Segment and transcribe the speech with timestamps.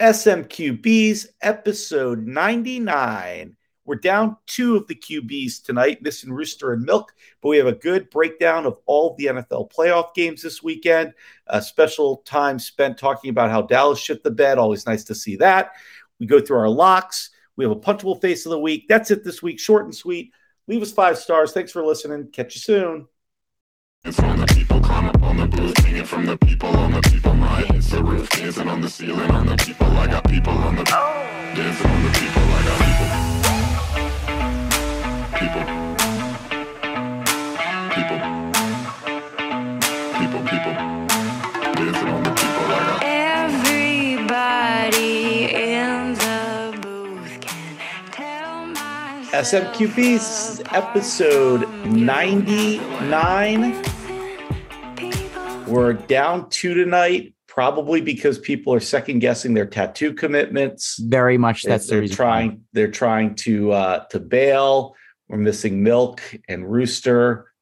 [0.00, 3.56] SMQBs episode 99.
[3.84, 7.72] We're down two of the QBs tonight, missing Rooster and Milk, but we have a
[7.72, 11.14] good breakdown of all of the NFL playoff games this weekend.
[11.48, 14.56] A special time spent talking about how Dallas shit the bed.
[14.58, 15.72] Always nice to see that.
[16.20, 17.30] We go through our locks.
[17.56, 18.86] We have a punchable face of the week.
[18.88, 19.58] That's it this week.
[19.58, 20.32] Short and sweet.
[20.68, 21.50] Leave us five stars.
[21.50, 22.28] Thanks for listening.
[22.30, 23.08] Catch you soon.
[25.30, 27.00] It's on the people, climb up on the booth, singing from the people on the
[27.02, 27.34] people.
[27.34, 29.86] My hits the roof, dancing on the ceiling on the people.
[29.86, 32.42] I got people on the dancing on the people.
[32.42, 33.08] I got people,
[35.38, 35.64] people,
[37.94, 38.18] people,
[40.18, 40.74] people, people,
[41.74, 42.64] dancing on the people.
[42.64, 43.02] I got.
[43.04, 45.04] Everybody
[45.52, 47.76] in the booth can
[48.12, 53.84] tell my SMQBs this is episode 99.
[55.68, 60.98] We're down two tonight, probably because people are second guessing their tattoo commitments.
[60.98, 62.16] Very much that's the they're reason.
[62.16, 64.96] trying they're trying to uh to bail.
[65.28, 67.52] We're missing milk and rooster.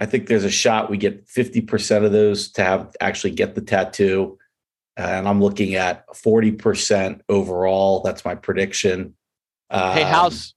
[0.00, 3.62] I think there's a shot we get 50% of those to have actually get the
[3.62, 4.38] tattoo.
[4.96, 8.02] And I'm looking at 40% overall.
[8.02, 9.14] That's my prediction.
[9.70, 10.54] Hey, Um, House,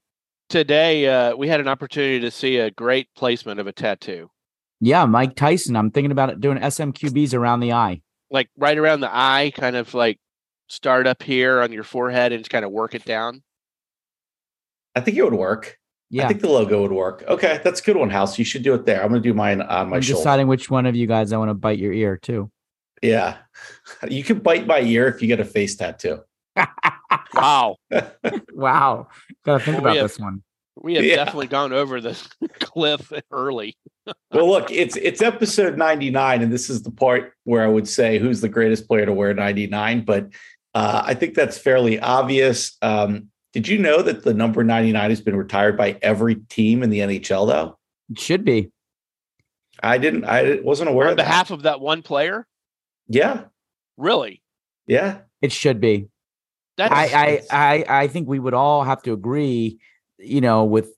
[0.48, 4.30] today uh, we had an opportunity to see a great placement of a tattoo,
[4.80, 5.76] Yeah, Mike Tyson.
[5.76, 8.00] I'm thinking about it doing SMQBs around the eye.
[8.30, 10.18] like right around the eye, kind of like
[10.68, 13.42] start up here on your forehead and just kind of work it down.
[14.94, 15.76] I think it would work.
[16.12, 17.22] Yeah, I think the logo would work.
[17.28, 18.36] Okay, that's a good one, House.
[18.38, 19.00] You should do it there.
[19.02, 20.18] I'm going to do mine on my I'm shoulder.
[20.20, 22.50] deciding which one of you guys I want to bite your ear too.
[23.02, 23.36] Yeah,
[24.08, 26.20] you can bite my ear if you get a face tattoo.
[27.32, 27.76] Wow,
[28.52, 29.06] wow,
[29.44, 30.42] gotta think Well, about have- this one.
[30.80, 31.16] We have Yeah.
[31.16, 32.18] definitely gone over the
[32.60, 33.76] cliff early.
[34.32, 38.18] Well, look, it's it's episode 99, and this is the part where I would say
[38.18, 40.04] who's the greatest player to wear 99.
[40.04, 40.28] But
[40.74, 42.76] uh, I think that's fairly obvious.
[42.82, 46.90] Um, did you know that the number 99 has been retired by every team in
[46.90, 47.46] the NHL?
[47.48, 47.78] Though
[48.10, 48.70] It should be.
[49.82, 51.24] I didn't, I wasn't aware On of that.
[51.24, 52.46] behalf of that one player,
[53.08, 53.44] Yeah,
[53.96, 54.42] really?
[54.86, 55.18] yeah.
[55.40, 56.08] It should be.
[56.76, 59.78] That's I, I, I, I think we would all have to agree,
[60.20, 60.90] you know, with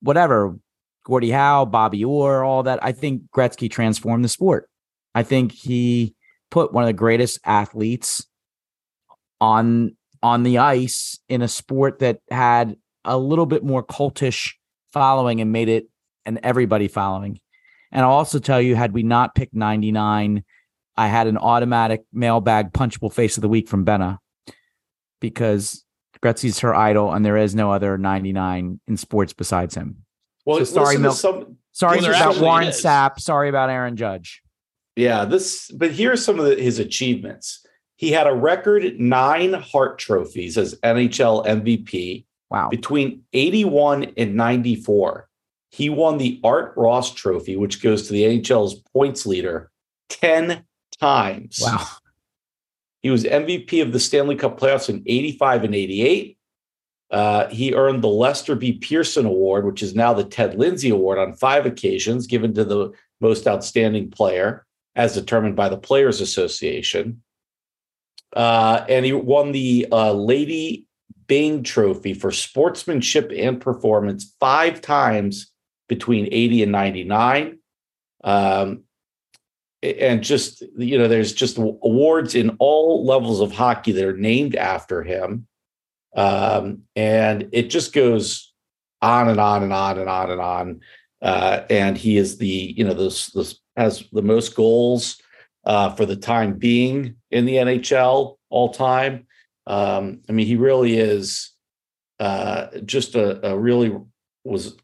[0.00, 0.58] whatever
[1.04, 2.82] Gordie Howe, Bobby Orr, all that.
[2.82, 4.68] I think Gretzky transformed the sport.
[5.14, 6.14] I think he
[6.50, 8.26] put one of the greatest athletes
[9.40, 14.54] on on the ice in a sport that had a little bit more cultish
[14.92, 15.88] following and made it
[16.24, 17.38] an everybody following.
[17.92, 20.42] And I'll also tell you, had we not picked 99,
[20.96, 24.18] I had an automatic mailbag punchable face of the week from Benna
[25.20, 25.84] because
[26.26, 30.04] Gretzky's her idol and there is no other 99 in sports besides him.
[30.44, 31.16] Well, So sorry, Milk.
[31.16, 32.82] some, Sorry Well, about Warren is.
[32.82, 33.20] Sapp.
[33.20, 34.42] Sorry about Aaron Judge.
[34.96, 37.64] Yeah, this, but here's some of the, his achievements.
[37.96, 42.68] He had a record nine Hart trophies as NHL MVP Wow.
[42.70, 45.28] between 81 and 94.
[45.70, 49.70] He won the Art Ross Trophy, which goes to the NHL's points leader,
[50.10, 50.64] 10
[51.00, 51.58] times.
[51.60, 51.84] Wow.
[53.06, 56.38] He was MVP of the Stanley Cup playoffs in 85 and 88.
[57.08, 58.72] Uh, he earned the Lester B.
[58.72, 62.90] Pearson Award, which is now the Ted Lindsay Award, on five occasions, given to the
[63.20, 67.22] most outstanding player, as determined by the Players Association.
[68.34, 70.88] Uh, and he won the uh, Lady
[71.28, 75.52] Byng Trophy for sportsmanship and performance five times
[75.88, 77.58] between 80 and 99.
[78.24, 78.82] Um,
[79.94, 84.54] and just, you know, there's just awards in all levels of hockey that are named
[84.54, 85.46] after him.
[86.16, 88.52] Um, and it just goes
[89.02, 90.80] on and on and on and on and on.
[91.22, 95.20] Uh, and he is the, you know, this, this has the most goals
[95.64, 99.26] uh, for the time being in the NHL all time.
[99.66, 101.52] Um, I mean, he really is
[102.20, 103.96] uh, just a, a really
[104.44, 104.76] was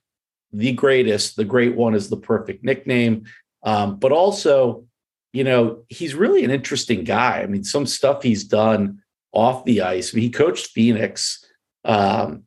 [0.52, 1.36] the greatest.
[1.36, 3.24] The great one is the perfect nickname.
[3.62, 4.84] Um, but also,
[5.32, 7.41] you know, he's really an interesting guy.
[7.41, 10.12] I mean, some stuff he's done off the ice.
[10.12, 11.45] I mean, he coached Phoenix,
[11.84, 12.45] um,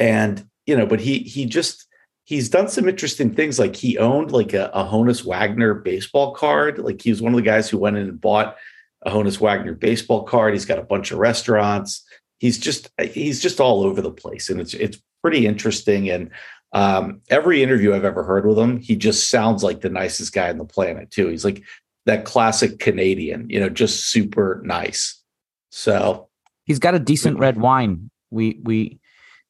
[0.00, 1.86] and you know, but he he just
[2.24, 3.58] he's done some interesting things.
[3.58, 6.78] Like he owned like a, a Honus Wagner baseball card.
[6.78, 8.56] Like he was one of the guys who went in and bought
[9.02, 10.54] a Honus Wagner baseball card.
[10.54, 12.04] He's got a bunch of restaurants.
[12.38, 16.08] He's just he's just all over the place, and it's it's pretty interesting.
[16.08, 16.30] And
[16.72, 20.48] um, every interview I've ever heard with him, he just sounds like the nicest guy
[20.48, 21.28] on the planet too.
[21.28, 21.62] He's like
[22.06, 25.22] that classic Canadian, you know, just super nice.
[25.70, 26.28] So
[26.64, 28.10] He's got a decent red wine.
[28.30, 29.00] We we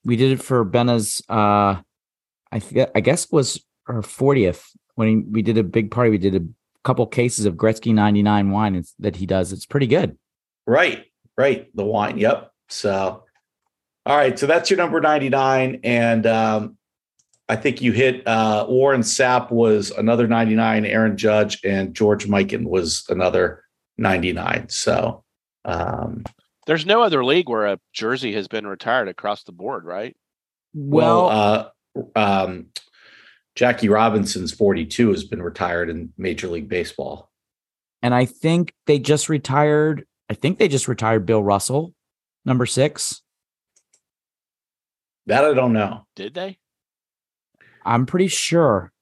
[0.04, 1.76] we did it for Benna's uh
[2.50, 4.64] I th- I guess was her 40th
[4.94, 6.10] when he, we did a big party.
[6.10, 6.44] We did a
[6.84, 9.52] couple cases of Gretzky 99 wine that he does.
[9.52, 10.18] It's pretty good.
[10.66, 11.06] right,
[11.36, 12.18] Right, the wine.
[12.18, 12.52] Yep.
[12.68, 13.24] So,
[14.04, 14.38] all right.
[14.38, 16.76] So that's your number ninety nine, and um,
[17.52, 20.86] I think you hit uh, Warren Sapp was another ninety nine.
[20.86, 23.64] Aaron Judge and George Mikan was another
[23.98, 24.70] ninety nine.
[24.70, 25.22] So,
[25.66, 26.24] um,
[26.66, 30.16] There's no other league where a jersey has been retired across the board, right?
[30.72, 31.72] well, Well,
[32.16, 32.68] uh, um,
[33.54, 37.30] Jackie Robinson's forty two has been retired in Major League Baseball.
[38.02, 40.06] and I think they just retired.
[40.30, 41.92] I think they just retired Bill Russell,
[42.46, 43.20] number six.
[45.26, 46.06] That I don't know.
[46.16, 46.56] Did they?
[47.84, 48.92] I'm pretty sure.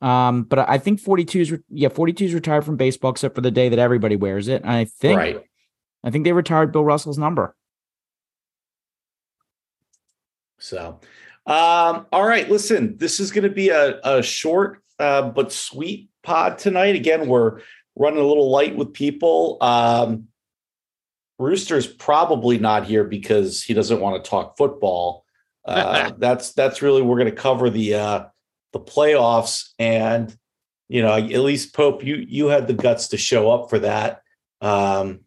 [0.00, 3.50] Um, but I think 42 is yeah, 42 is retired from baseball except for the
[3.50, 4.62] day that everybody wears it.
[4.62, 5.44] And I think Right.
[6.02, 7.54] I think they retired Bill Russell's number.
[10.58, 11.00] So,
[11.46, 16.10] um, all right, listen, this is going to be a, a short uh, but sweet
[16.22, 16.94] pod tonight.
[16.94, 17.60] Again, we're
[17.96, 19.58] running a little light with people.
[19.60, 20.28] Um,
[21.38, 25.24] Rooster's probably not here because he doesn't want to talk football.
[25.64, 28.24] Uh, that's that's really we're going to cover the uh,
[28.72, 30.36] the playoffs, and
[30.88, 34.22] you know, at least Pope, you you had the guts to show up for that.
[34.60, 35.20] Um,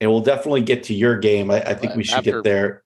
[0.00, 1.50] and we'll definitely get to your game.
[1.50, 2.82] I, I think we should after- get there.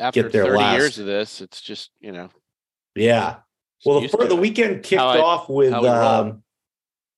[0.00, 0.76] After there 30 last.
[0.76, 2.28] years of this, it's just, you know.
[2.94, 3.36] Yeah.
[3.84, 5.98] Well, the, used the weekend kicked How I- off with how we roll.
[5.98, 6.42] um,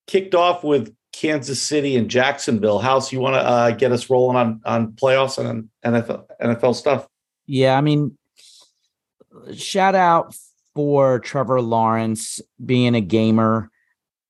[0.09, 2.81] kicked off with Kansas City and Jacksonville.
[2.81, 7.07] House, you want to uh, get us rolling on on playoffs and NFL NFL stuff?
[7.47, 8.18] Yeah, I mean,
[9.55, 10.35] shout out
[10.75, 13.71] for Trevor Lawrence being a gamer.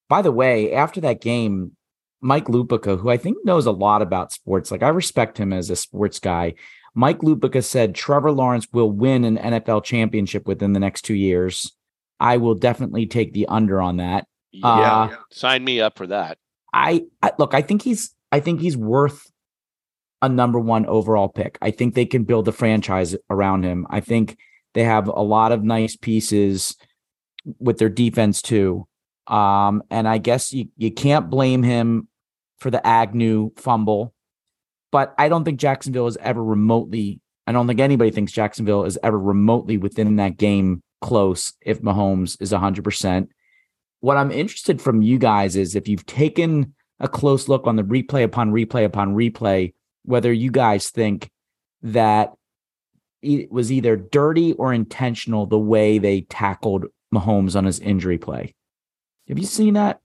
[0.09, 1.73] By the way, after that game,
[2.21, 5.71] Mike Lupica, who I think knows a lot about sports, like I respect him as
[5.71, 6.55] a sports guy.
[6.95, 11.73] Mike Lupica said Trevor Lawrence will win an NFL championship within the next two years.
[12.19, 14.27] I will definitely take the under on that.
[14.51, 14.67] Yeah.
[14.67, 16.39] Uh, Sign me up for that.
[16.73, 19.31] I, I look, I think he's I think he's worth
[20.21, 21.59] a number one overall pick.
[21.63, 23.87] I think they can build a franchise around him.
[23.89, 24.37] I think
[24.75, 26.77] they have a lot of nice pieces
[27.59, 28.87] with their defense too.
[29.27, 32.09] Um, and I guess you, you can't blame him
[32.59, 34.15] for the Agnew fumble,
[34.91, 38.99] but I don't think Jacksonville is ever remotely, I don't think anybody thinks Jacksonville is
[39.03, 43.29] ever remotely within that game close if Mahomes is 100%.
[44.01, 47.83] What I'm interested from you guys is if you've taken a close look on the
[47.83, 49.75] replay upon replay upon replay,
[50.05, 51.31] whether you guys think
[51.83, 52.33] that
[53.23, 58.55] it was either dirty or intentional the way they tackled Mahomes on his injury play.
[59.29, 60.01] Have you seen that?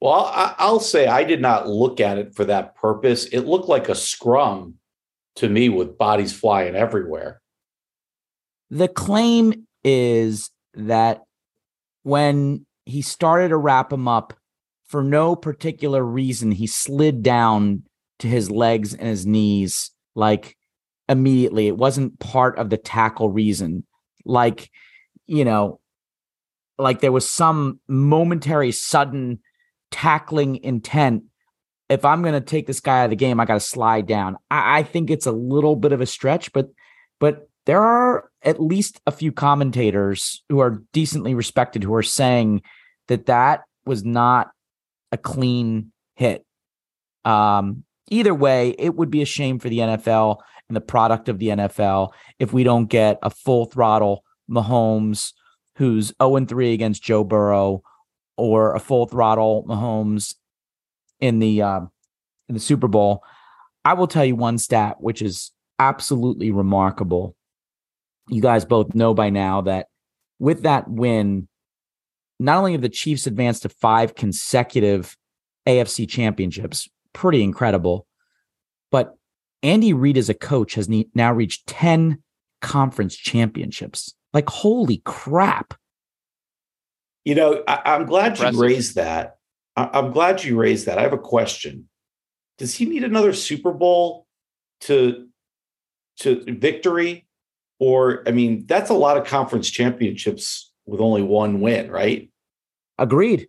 [0.00, 3.26] Well, I, I'll say I did not look at it for that purpose.
[3.26, 4.74] It looked like a scrum
[5.36, 7.40] to me with bodies flying everywhere.
[8.70, 11.22] The claim is that
[12.02, 14.34] when he started to wrap him up,
[14.86, 17.84] for no particular reason, he slid down
[18.18, 20.56] to his legs and his knees like
[21.12, 21.68] immediately.
[21.68, 23.84] It wasn't part of the tackle reason.
[24.24, 24.70] Like,
[25.26, 25.80] you know,
[26.78, 29.40] like there was some momentary sudden
[29.90, 31.24] tackling intent.
[31.88, 34.06] If I'm going to take this guy out of the game, I got to slide
[34.06, 34.36] down.
[34.50, 36.68] I, I think it's a little bit of a stretch, but
[37.20, 42.62] but there are at least a few commentators who are decently respected who are saying
[43.06, 44.50] that that was not
[45.12, 46.44] a clean hit.
[47.24, 50.38] Um, either way, it would be a shame for the NFL
[50.72, 55.34] and the product of the NFL if we don't get a full throttle Mahomes
[55.76, 57.82] who's 0 3 against Joe Burrow
[58.38, 60.34] or a full throttle Mahomes
[61.20, 61.90] in the um
[62.48, 63.22] in the Super Bowl.
[63.84, 67.36] I will tell you one stat which is absolutely remarkable.
[68.30, 69.88] You guys both know by now that
[70.38, 71.48] with that win,
[72.40, 75.18] not only have the Chiefs advanced to five consecutive
[75.68, 78.06] AFC championships, pretty incredible,
[78.90, 79.18] but
[79.62, 82.22] Andy Reid as a coach has ne- now reached 10
[82.60, 84.14] conference championships.
[84.32, 85.74] Like, holy crap.
[87.24, 88.54] You know, I, I'm glad Impressive.
[88.54, 89.36] you raised that.
[89.76, 90.98] I, I'm glad you raised that.
[90.98, 91.88] I have a question.
[92.58, 94.26] Does he need another Super Bowl
[94.82, 95.28] to
[96.20, 97.26] to victory?
[97.78, 102.30] Or I mean, that's a lot of conference championships with only one win, right?
[102.98, 103.48] Agreed.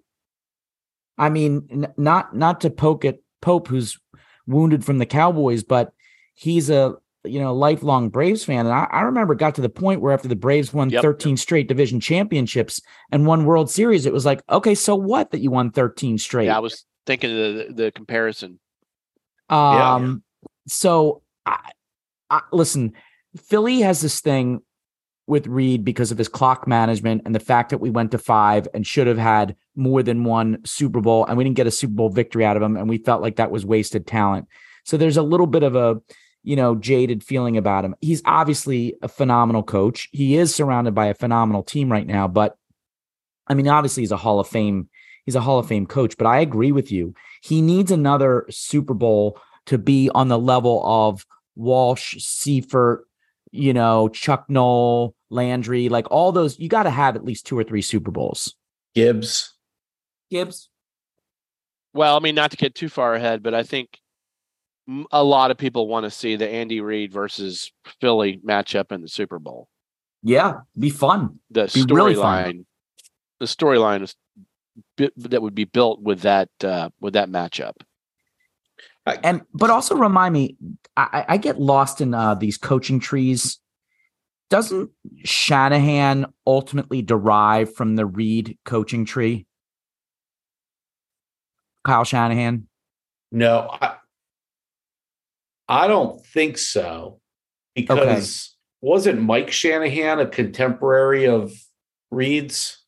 [1.17, 3.99] I mean, n- not not to poke at Pope, who's
[4.47, 5.93] wounded from the Cowboys, but
[6.33, 9.69] he's a you know lifelong Braves fan, and I, I remember it got to the
[9.69, 11.01] point where after the Braves won Yep.
[11.01, 15.39] 13 straight division championships and won World Series, it was like, okay, so what that
[15.39, 16.45] you won 13 straight?
[16.45, 18.59] Yeah, I was thinking of the, the comparison.
[19.49, 19.95] Yeah.
[19.95, 20.23] Um,
[20.67, 21.71] so I,
[22.29, 22.93] I listen,
[23.37, 24.61] Philly has this thing
[25.27, 28.67] with Reid because of his clock management and the fact that we went to five
[28.73, 31.93] and should have had more than one Super Bowl and we didn't get a Super
[31.93, 34.47] Bowl victory out of him and we felt like that was wasted talent.
[34.83, 36.01] So there's a little bit of a,
[36.43, 37.95] you know, jaded feeling about him.
[38.01, 40.09] He's obviously a phenomenal coach.
[40.11, 42.57] He is surrounded by a phenomenal team right now, but
[43.47, 44.89] I mean, obviously he's a Hall of Fame,
[45.25, 47.13] he's a Hall of Fame coach, but I agree with you.
[47.41, 53.05] He needs another Super Bowl to be on the level of Walsh, Seifert,
[53.51, 56.59] you know, Chuck Noll, Landry, like all those.
[56.59, 58.55] You got to have at least two or three Super Bowls.
[58.95, 59.53] Gibbs.
[60.29, 60.69] Gibbs.
[61.93, 64.02] Well, I mean, not to get too far ahead, but I think m-
[65.11, 67.71] a lot of people want to see the Andy Reid versus
[68.01, 69.67] Philly matchup in the Super Bowl.
[70.21, 71.39] Yeah, be fun.
[71.51, 72.65] The Be really storyline,
[73.39, 74.15] the storyline is
[74.97, 77.73] bi- that would be built with that uh, with that matchup.
[79.05, 80.55] And but also remind me,
[80.95, 83.59] I, I get lost in uh, these coaching trees.
[84.49, 84.91] Doesn't
[85.25, 89.45] Shanahan ultimately derive from the Reid coaching tree?
[91.83, 92.67] Kyle Shanahan.
[93.31, 93.95] No, I,
[95.67, 97.19] I don't think so.
[97.75, 101.51] Because wasn't Mike Shanahan a contemporary of
[102.11, 102.79] Reid's?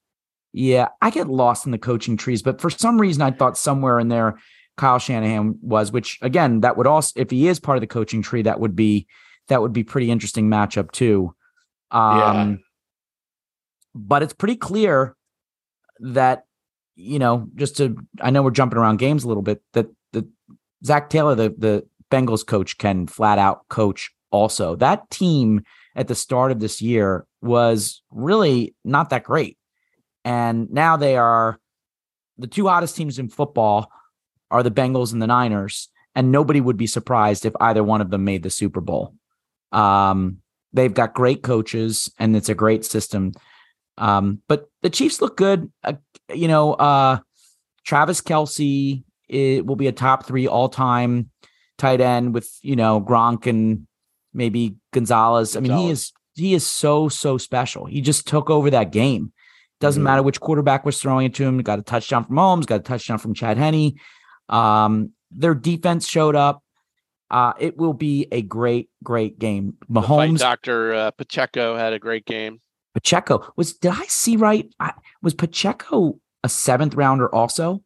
[0.54, 4.00] Yeah, I get lost in the coaching trees, but for some reason I thought somewhere
[4.00, 4.38] in there
[4.78, 8.22] Kyle Shanahan was, which again, that would also if he is part of the coaching
[8.22, 9.08] tree, that would be
[9.48, 11.34] that would be pretty interesting matchup too.
[11.92, 12.56] Um Yeah.
[13.96, 15.16] but it's pretty clear
[16.00, 16.44] that
[16.96, 20.26] you know, just to I know we're jumping around games a little bit, that that
[20.86, 24.76] Zac Taylor, the the Bengals coach, can flat out coach also.
[24.76, 25.64] That team
[25.96, 29.58] at the start of this year was really not that great.
[30.24, 31.60] And now they are
[32.38, 33.92] the two hottest teams in football
[34.50, 38.10] are the Bengals and the Niners, and nobody would be surprised if either one of
[38.10, 39.14] them made the Super Bowl.
[39.74, 40.38] Um,
[40.72, 43.34] they've got great coaches, and it's a great system.
[43.98, 45.72] Um, but the Chiefs look good.
[45.84, 45.94] Uh,
[46.34, 47.20] you know, uh,
[47.84, 51.30] Travis Kelce it will be a top three all time
[51.78, 53.88] tight end with you know Gronk and
[54.34, 55.56] maybe Gonzalez.
[55.56, 57.86] I mean, he is he is so so special.
[57.86, 59.32] He just took over that game.
[59.82, 60.06] Doesn't Mhm.
[60.06, 61.62] matter which quarterback was throwing it to him.
[61.62, 62.66] Got a touchdown from Holmes.
[62.66, 63.94] Got a touchdown from Chad Henne.
[64.50, 66.62] Um, their defense showed up.
[67.30, 69.74] Uh, it will be a great, great game.
[69.92, 72.62] Mahomes, Doctor uh, Pacheco had a great game.
[72.94, 73.74] Pacheco was.
[73.74, 74.70] Did I see right?
[74.80, 77.84] I, was Pacheco a seventh rounder also?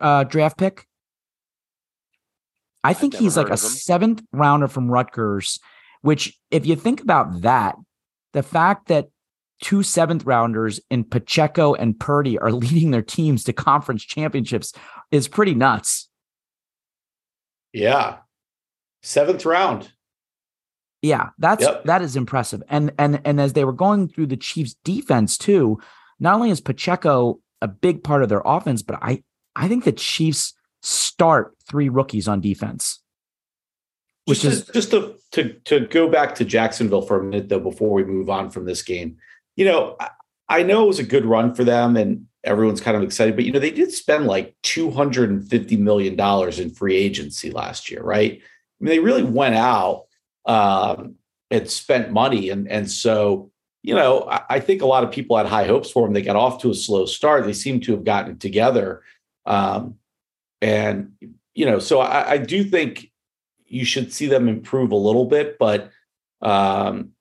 [0.00, 0.86] Uh, draft pick.
[2.84, 5.58] I think he's like a seventh rounder from Rutgers.
[6.02, 7.74] Which, if you think about that,
[8.32, 9.08] the fact that
[9.60, 14.72] two seventh rounders in Pacheco and Purdy are leading their teams to conference championships
[15.10, 16.08] is pretty nuts.
[17.72, 18.18] Yeah.
[19.02, 19.92] Seventh round.
[21.02, 21.84] Yeah, that's Yep.
[21.84, 22.62] that is impressive.
[22.68, 25.78] And and and as they were going through the Chiefs defense too,
[26.18, 29.22] not only is Pacheco a big part of their offense, but I
[29.54, 33.00] I think the Chiefs start three rookies on defense.
[34.26, 37.48] Which just is- to, just to, to to go back to Jacksonville for a minute
[37.48, 39.16] though before we move on from this game.
[39.54, 40.10] You know, I,
[40.48, 43.44] I know it was a good run for them and everyone's kind of excited, but
[43.44, 48.40] you know, they did spend like 250 million dollars in free agency last year, right?
[48.40, 50.04] I mean, they really went out
[50.44, 51.16] um
[51.50, 53.50] and spent money and and so
[53.86, 56.12] you know, I, I think a lot of people had high hopes for them.
[56.12, 57.44] They got off to a slow start.
[57.44, 59.02] They seem to have gotten together.
[59.46, 59.94] Um,
[60.60, 61.12] and
[61.54, 63.10] you know, so I, I do think
[63.66, 65.90] you should see them improve a little bit, but
[66.42, 67.12] um,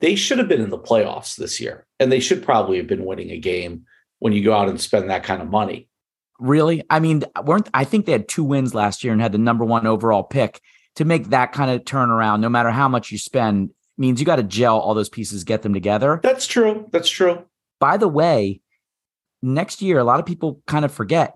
[0.00, 3.04] they should have been in the playoffs this year, and they should probably have been
[3.04, 3.84] winning a game
[4.18, 5.88] when you go out and spend that kind of money.
[6.38, 6.82] Really?
[6.88, 9.64] I mean, weren't I think they had two wins last year and had the number
[9.64, 10.60] one overall pick
[10.96, 14.36] to make that kind of turnaround, no matter how much you spend, means you got
[14.36, 16.18] to gel all those pieces, get them together.
[16.22, 16.88] That's true.
[16.90, 17.44] That's true.
[17.78, 18.60] By the way,
[19.42, 21.34] next year, a lot of people kind of forget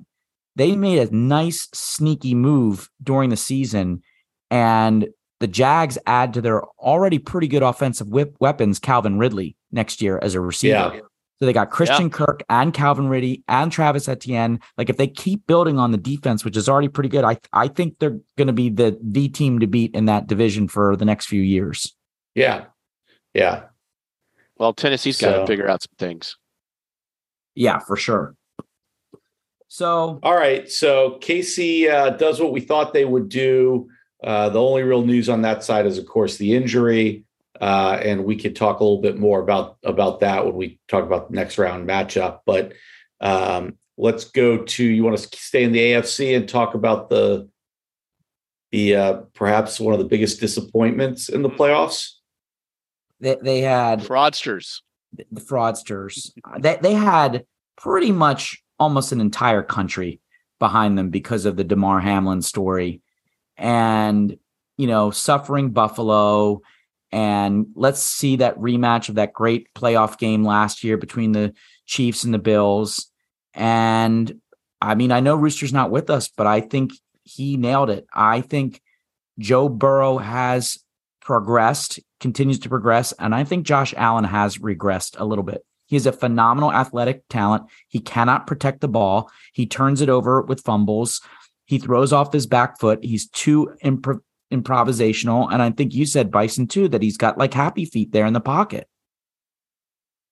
[0.57, 4.03] they made a nice sneaky move during the season,
[4.51, 5.09] and
[5.41, 10.19] the Jags add to their already pretty good offensive whip weapons Calvin Ridley next year
[10.23, 10.93] as a receiver.
[10.95, 11.01] Yeah.
[11.39, 14.61] So they got Christian Kirk and Calvin Ridley and Travis Etienne.
[14.79, 17.69] Like if they keep building on the defense, which is already pretty good, I I
[17.69, 21.05] think they're going to be the the team to beat in that division for the
[21.05, 21.95] next few years.
[22.35, 22.67] Yeah.
[23.35, 23.65] Yeah.
[24.57, 26.37] Well, Tennessee's got to figure out some things.
[27.57, 28.37] Yeah, for sure.
[29.75, 30.71] So All right.
[30.71, 33.89] So KC uh, does what we thought they would do.
[34.23, 37.25] Uh, the only real news on that side is, of course, the injury,
[37.61, 41.03] uh, and we could talk a little bit more about about that when we talk
[41.03, 42.43] about the next round matchup.
[42.47, 42.73] But
[43.21, 47.49] um, let's go to you want to stay in the AFC and talk about the
[48.71, 52.13] the uh, perhaps one of the biggest disappointments in the playoffs.
[53.19, 54.83] they they had Fraudsters.
[55.33, 56.31] the fraudsters.
[56.61, 57.45] They they had
[57.77, 60.21] pretty much almost an entire country
[60.59, 63.01] behind them because of the Damar Hamlin story.
[63.57, 64.37] and
[64.77, 66.61] you know suffering Buffalo
[67.13, 71.55] and let's see that rematch of that great playoff game last year between the
[71.87, 73.07] Chiefs and the Bills.
[73.55, 74.41] And
[74.81, 76.91] I mean, I know Rooster's not with us, but I think
[77.23, 78.05] he nailed it.
[78.13, 78.83] I think
[79.39, 80.81] Joe Burrow has
[81.21, 85.65] progressed, continues to progress, and I think Josh Allen has regressed a little bit.
[85.95, 87.67] He's a phenomenal athletic talent.
[87.87, 89.31] He cannot protect the ball.
[89.53, 91.21] He turns it over with fumbles.
[91.67, 92.99] He throws off his back foot.
[93.05, 95.49] He's too imp- improvisational.
[95.53, 98.33] And I think you said Bison too that he's got like happy feet there in
[98.33, 98.89] the pocket.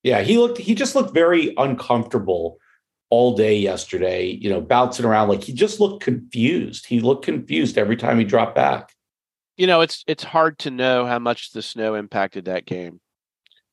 [0.03, 2.59] Yeah, he looked he just looked very uncomfortable
[3.09, 6.87] all day yesterday, you know, bouncing around like he just looked confused.
[6.87, 8.93] He looked confused every time he dropped back.
[9.57, 13.01] You know, it's it's hard to know how much the snow impacted that game.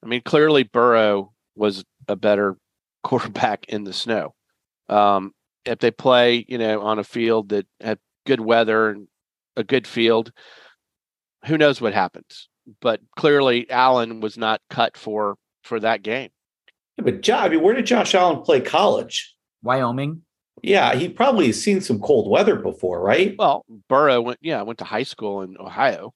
[0.03, 2.57] I mean, clearly Burrow was a better
[3.03, 4.33] quarterback in the snow.
[4.87, 5.33] Um,
[5.65, 9.07] if they play, you know, on a field that had good weather and
[9.55, 10.31] a good field,
[11.45, 12.49] who knows what happens?
[12.81, 16.29] But clearly, Allen was not cut for for that game.
[16.97, 19.35] Yeah, but Jo- I mean, where did Josh Allen play college?
[19.61, 20.21] Wyoming.
[20.61, 23.35] Yeah, he probably has seen some cold weather before, right?
[23.37, 26.13] Well, Burrow went, yeah, went to high school in Ohio.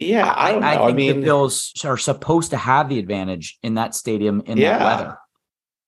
[0.00, 0.66] Yeah, I don't know.
[0.66, 4.56] I, think mean, the Bills are supposed to have the advantage in that stadium in
[4.56, 4.78] Yeah.
[4.78, 5.18] that weather.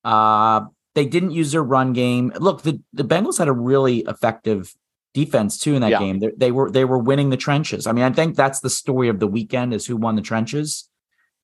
[0.04, 2.30] Uh, they didn't use their run game.
[2.38, 4.74] Look, the, the Bengals had a really effective
[5.14, 5.98] defense too in that Yeah.
[6.00, 6.18] game.
[6.18, 7.86] They, they were they were winning the trenches.
[7.86, 10.88] I mean, I think that's the story of the weekend is who won the trenches.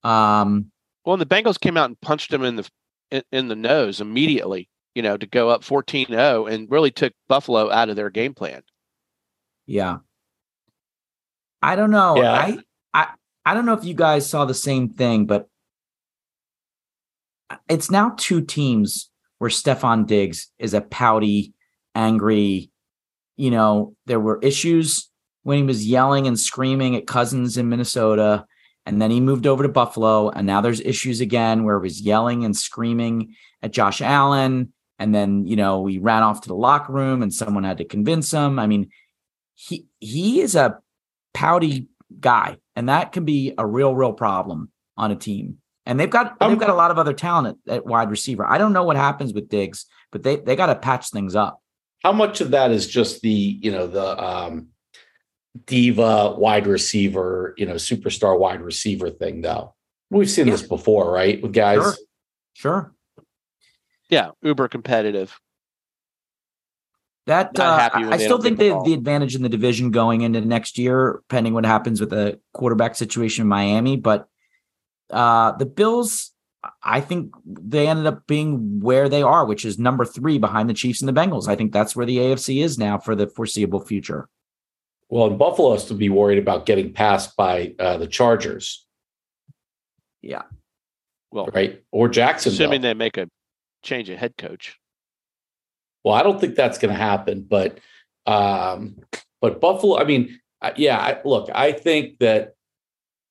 [0.04, 0.70] Um,
[1.04, 2.68] Well, and the Bengals came out and punched them in the
[3.10, 7.70] in, in the nose immediately, you know, to go up 14-0 and really took Buffalo
[7.70, 8.62] out of their game plan.
[9.66, 9.98] Yeah.
[11.62, 12.16] I don't know.
[12.16, 12.32] Yeah.
[12.32, 12.58] I
[12.94, 13.08] I
[13.44, 15.48] I don't know if you guys saw the same thing, but
[17.68, 21.54] it's now two teams where Stefon Diggs is a pouty,
[21.94, 22.70] angry,
[23.36, 25.08] you know, there were issues
[25.44, 28.44] when he was yelling and screaming at Cousins in Minnesota.
[28.84, 30.28] And then he moved over to Buffalo.
[30.30, 34.72] And now there's issues again where he was yelling and screaming at Josh Allen.
[34.98, 37.84] And then, you know, he ran off to the locker room and someone had to
[37.84, 38.58] convince him.
[38.58, 38.90] I mean,
[39.54, 40.80] he he is a
[41.34, 41.88] pouty
[42.20, 45.58] guy, and that can be a real, real problem on a team.
[45.86, 48.46] And they've got Um, they've got a lot of other talent at, at wide receiver.
[48.46, 51.60] I don't know what happens with Diggs, but they they got to patch things up.
[52.02, 54.68] how much of that is just the you know the um
[55.66, 59.74] diva wide receiver you know superstar wide receiver thing though
[60.10, 60.52] we've seen Yeah.
[60.52, 61.94] this before right with guys Sure.
[62.54, 62.94] Sure.
[64.10, 65.38] Yeah, uber competitive.
[67.28, 70.40] That uh, I still think they the have the advantage in the division going into
[70.40, 73.98] next year, pending what happens with the quarterback situation in Miami.
[73.98, 74.30] But
[75.10, 76.32] uh, the Bills,
[76.82, 80.74] I think they ended up being where they are, which is number three behind the
[80.74, 81.48] Chiefs and the Bengals.
[81.48, 84.30] I think that's where the AFC is now for the foreseeable future.
[85.10, 88.86] well and buffalo has to be worried about getting passed by uh, the chargers
[90.22, 90.44] Yeah.
[91.30, 93.28] Well, right or jacksonville assuming they make a
[93.82, 94.77] change of head coach.
[96.08, 97.80] Well, I don't think that's going to happen, but
[98.24, 98.96] um,
[99.42, 99.98] but Buffalo.
[99.98, 100.40] I mean,
[100.74, 100.96] yeah.
[100.96, 102.54] I, look, I think that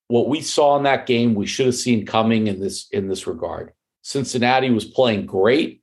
[0.09, 3.25] what we saw in that game, we should have seen coming in this in this
[3.25, 3.73] regard.
[4.03, 5.81] Cincinnati was playing great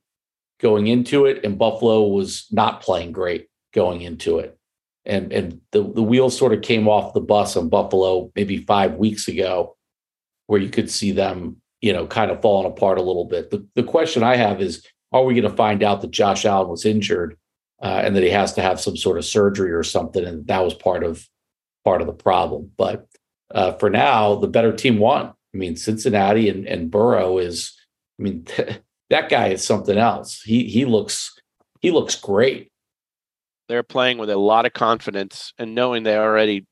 [0.61, 4.57] going into it, and Buffalo was not playing great going into it.
[5.03, 8.93] And and the the wheels sort of came off the bus on Buffalo maybe five
[8.93, 9.75] weeks ago,
[10.47, 13.51] where you could see them, you know, kind of falling apart a little bit.
[13.51, 14.87] The the question I have is
[15.21, 17.37] are we going to find out that Josh Allen was injured
[17.81, 20.63] uh, and that he has to have some sort of surgery or something, and that
[20.63, 21.27] was part of
[21.83, 22.71] part of the problem.
[22.77, 23.07] But
[23.51, 25.27] uh, for now, the better team won.
[25.27, 27.73] I mean, Cincinnati and, and Burrow is.
[28.19, 28.47] I mean,
[29.09, 30.41] that guy is something else.
[30.41, 31.33] He he looks
[31.79, 32.71] he looks great.
[33.67, 36.67] They're playing with a lot of confidence and knowing they already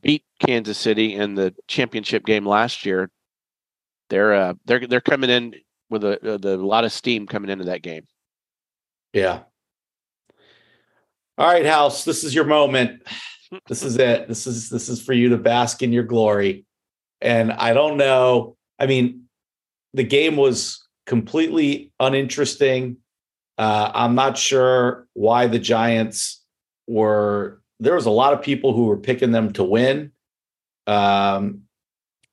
[0.00, 3.10] beat Kansas City in the championship game last year.
[4.10, 5.54] They're uh, they're they're coming in
[5.90, 8.06] with a, with a lot of steam coming into that game.
[9.12, 9.40] Yeah.
[11.38, 12.04] All right, House.
[12.04, 13.02] This is your moment.
[13.68, 14.28] This is it.
[14.28, 16.66] This is this is for you to bask in your glory.
[17.20, 18.56] And I don't know.
[18.78, 19.24] I mean,
[19.94, 22.98] the game was completely uninteresting.
[23.56, 26.42] Uh, I'm not sure why the Giants
[26.86, 27.62] were.
[27.80, 30.12] There was a lot of people who were picking them to win,
[30.86, 31.62] um,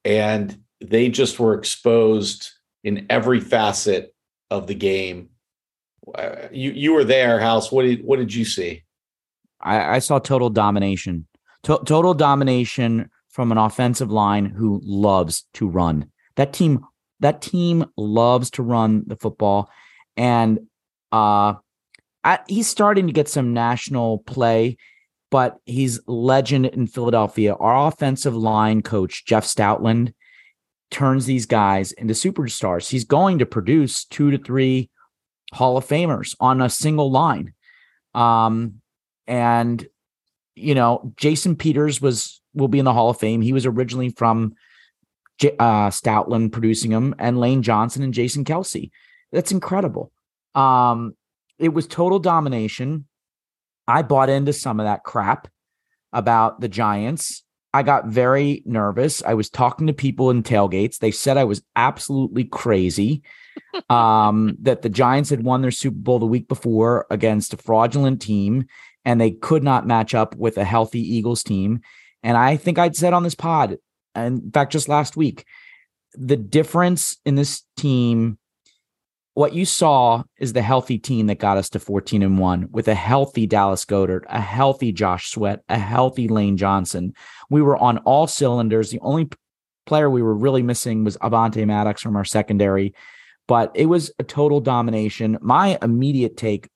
[0.04, 2.50] and they just were exposed
[2.86, 4.14] in every facet
[4.50, 5.30] of the game.
[6.14, 7.72] Uh, you you were there, House.
[7.72, 8.84] What did what did you see?
[9.60, 11.28] I, I saw total domination,
[11.64, 16.12] to- total domination from an offensive line who loves to run.
[16.36, 16.86] That team,
[17.22, 19.70] that team loves to run the football,
[20.16, 20.60] and
[21.12, 21.56] uh,
[22.24, 24.78] I, he's starting to get some national play.
[25.32, 27.56] but he's legend in Philadelphia.
[27.56, 30.14] Our offensive line coach, Jeff Stoutland,
[30.96, 32.90] turns these guys into superstars.
[32.90, 34.90] He's going to produce two to three
[35.52, 37.54] Hall of Famers on a single line.
[38.14, 38.82] Um,
[39.28, 39.86] and
[40.56, 43.42] you know, Jason Peters was will be in the Hall of Fame.
[43.42, 44.56] He was originally from
[45.44, 48.90] uh, Stoutland producing him, and Lane Johnson and Jason Kelce.
[49.34, 50.14] That's incredible.
[50.54, 51.18] Um,
[51.60, 53.06] it was total domination.
[53.86, 55.50] I bought into some of that crap
[56.14, 57.44] about the Giants.
[57.76, 59.22] I got very nervous.
[59.24, 61.00] I was talking to people in tailgates.
[61.00, 63.22] They said I was absolutely crazy.
[63.90, 68.22] um, that the Giants had won their Super Bowl the week before against a fraudulent
[68.22, 68.68] team,
[69.04, 71.82] and they could not match up with a healthy Eagles team.
[72.24, 73.78] And I think I'd said on this pod,
[74.14, 75.44] and in fact, just last week,
[76.14, 78.38] the difference in this team
[79.36, 82.88] what you saw is the healthy team that got us to 14 and 1 with
[82.88, 87.14] a healthy Dallas Goedert, a healthy Josh Sweat, a healthy Lane Johnson.
[87.50, 88.92] We were on all cylinders.
[88.92, 89.30] The only
[89.86, 92.96] player we were really missing was Avonte Maddox from our secondary,
[93.46, 95.38] but it was a total domination.
[95.42, 96.70] My immediate take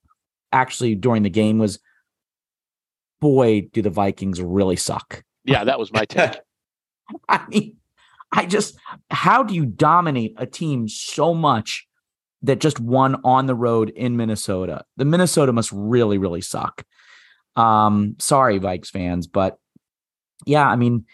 [0.52, 1.80] actually during the game was
[3.22, 5.24] boy, do the Vikings really suck.
[5.46, 6.36] Yeah, that was my take.
[7.30, 7.78] I mean,
[8.34, 8.78] I just
[9.10, 11.88] how do you dominate a team so much
[12.44, 14.84] that just won on the road in Minnesota.
[14.98, 16.84] The Minnesota must really, really suck.
[17.56, 19.58] Um, sorry, Vikes fans, but
[20.46, 21.06] yeah, I mean,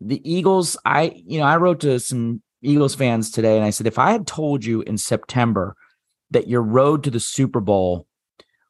[0.00, 3.86] the Eagles, I, you know, I wrote to some Eagles fans today and I said,
[3.86, 5.74] if I had told you in September
[6.30, 8.06] that your road to the Super Bowl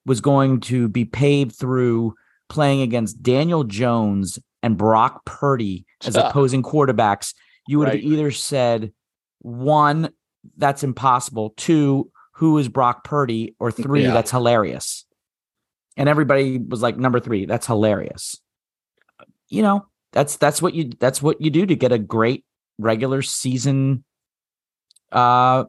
[0.07, 2.15] was going to be paved through
[2.49, 7.35] playing against Daniel Jones and Brock Purdy as opposing quarterbacks,
[7.67, 8.03] you would Right.
[8.03, 8.93] have either said,
[9.41, 10.11] one,
[10.57, 11.55] that's impossible.
[11.57, 13.55] Two, who is Brock Purdy?
[13.59, 14.13] Or three, Yeah.
[14.13, 15.05] that's hilarious.
[15.97, 18.41] And everybody was like, number three, that's hilarious.
[19.49, 22.45] You know, that's that's what you that's what you do to get a great
[22.79, 24.05] regular season
[25.13, 25.65] uh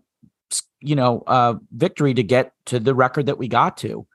[0.82, 4.06] you know uh victory to get to the record that we got to.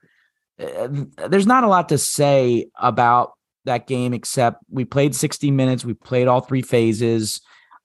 [0.60, 0.88] Uh,
[1.28, 3.32] there's not a lot to say about
[3.64, 7.40] that game except we played 60 minutes, we played all three phases.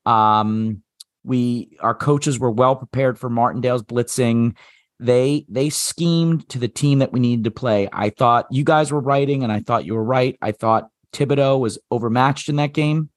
[0.05, 0.81] Um
[1.27, 4.55] we our coaches were well prepared for Martindale's blitzing.
[4.99, 7.87] They they schemed to the team that we needed to play.
[7.91, 10.37] I thought you guys were writing, and I thought you were right.
[10.41, 13.09] I thought Thibodeaux was overmatched in that game.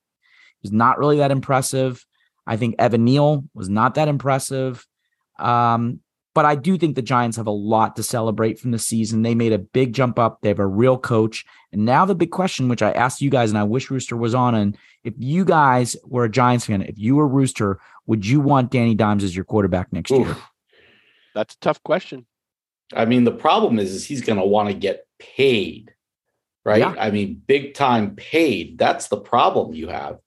[0.60, 2.04] He was not really that impressive.
[2.46, 4.84] I think Evan Neal was not that impressive.
[5.38, 6.00] Um,
[6.34, 9.22] but I do think the Giants have a lot to celebrate from the season.
[9.22, 10.40] They made a big jump up.
[10.40, 11.44] They have a real coach.
[11.72, 14.34] And now the big question, which I asked you guys, and I wish Rooster was
[14.34, 18.40] on, and if you guys were a Giants fan, if you were Rooster, would you
[18.40, 20.36] want Danny Dimes as your quarterback next year?
[21.32, 22.26] That's a tough question.
[22.92, 25.94] I mean, the problem is, is he's going to want to get paid,
[26.64, 26.80] right?
[26.80, 26.96] Yeah.
[26.98, 28.78] I mean, big time paid.
[28.78, 30.18] That's the problem you have.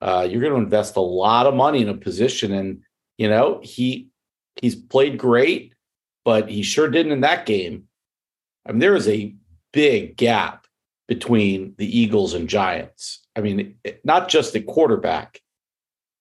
[0.00, 2.82] Uh, you're going to invest a lot of money in a position, and
[3.18, 4.08] you know he
[4.62, 5.74] he's played great,
[6.24, 7.88] but he sure didn't in that game.
[8.64, 9.34] I mean, there is a
[9.74, 10.66] big gap
[11.08, 13.20] between the Eagles and Giants.
[13.36, 15.42] I mean, not just the quarterback.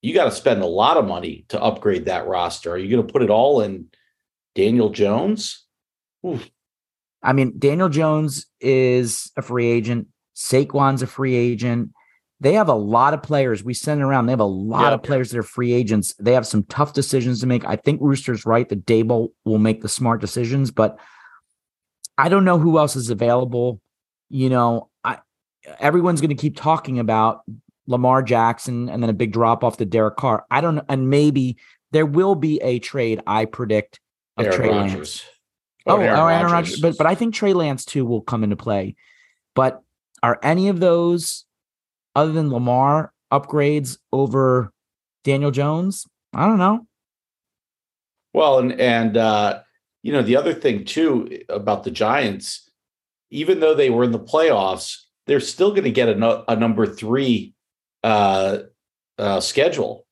[0.02, 2.72] You got to spend a lot of money to upgrade that roster.
[2.72, 3.88] Are you going to put it all in
[4.56, 5.66] Daniel Jones?
[6.26, 6.50] Oof.
[7.24, 10.08] I mean, Daniel Jones is a free agent.
[10.36, 11.90] Saquon's a free agent.
[12.40, 13.64] They have a lot of players.
[13.64, 14.28] We send around.
[14.28, 14.94] They have a lot Yeah.
[14.94, 16.14] of players that are free agents.
[16.20, 17.66] They have some tough decisions to make.
[17.66, 21.00] I think Rooster's right that Daboll will make the smart decisions, but
[22.20, 23.82] I don't know who else is available.
[24.30, 25.18] You know, I
[25.80, 27.42] everyone's going to keep talking about
[27.88, 30.46] Lamar Jackson and then a big drop off to Derek Carr.
[30.52, 31.58] I don't know, and maybe
[31.92, 33.22] there will be a trade.
[33.26, 34.00] I predict
[34.38, 34.94] of Aaron Trey Lance.
[34.94, 35.26] Rodgers.
[35.86, 36.52] Oh, Aaron, Aaron Aaron Rodgers.
[36.52, 38.96] Rodgers, but but I think Trey Lance too will come into play.
[39.56, 39.82] But
[40.22, 41.46] are any of those
[42.16, 44.74] other than Lamar upgrades over
[45.24, 46.06] Daniel Jones?
[46.34, 46.86] I don't know.
[48.34, 49.62] Well, and and uh,
[50.04, 52.70] you know the other thing too about the Giants,
[53.32, 56.56] even though they were in the playoffs, they're still going to get a, no- a
[56.56, 57.54] number three
[58.04, 58.60] uh,
[59.18, 60.06] uh, schedule,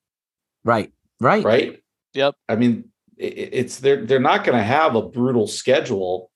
[0.64, 1.84] Right, right, right?
[2.14, 2.36] Yep.
[2.50, 2.86] I mean,
[3.20, 6.32] i- i- it's they're they're not going to have a brutal schedule.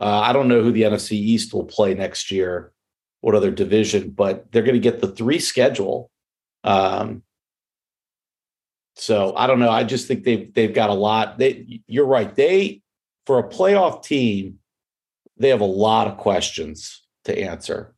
[0.00, 2.72] Uh, I don't know who the NFC East will play next year,
[3.20, 6.10] what other division, but they're going to get the three schedule.
[6.64, 7.22] Um,
[8.96, 9.70] so I don't know.
[9.70, 11.38] I just think they've they've got a lot.
[11.38, 12.34] They you're right.
[12.34, 12.82] They
[13.26, 14.58] for a playoff team,
[15.38, 17.94] they have a lot of questions to answer.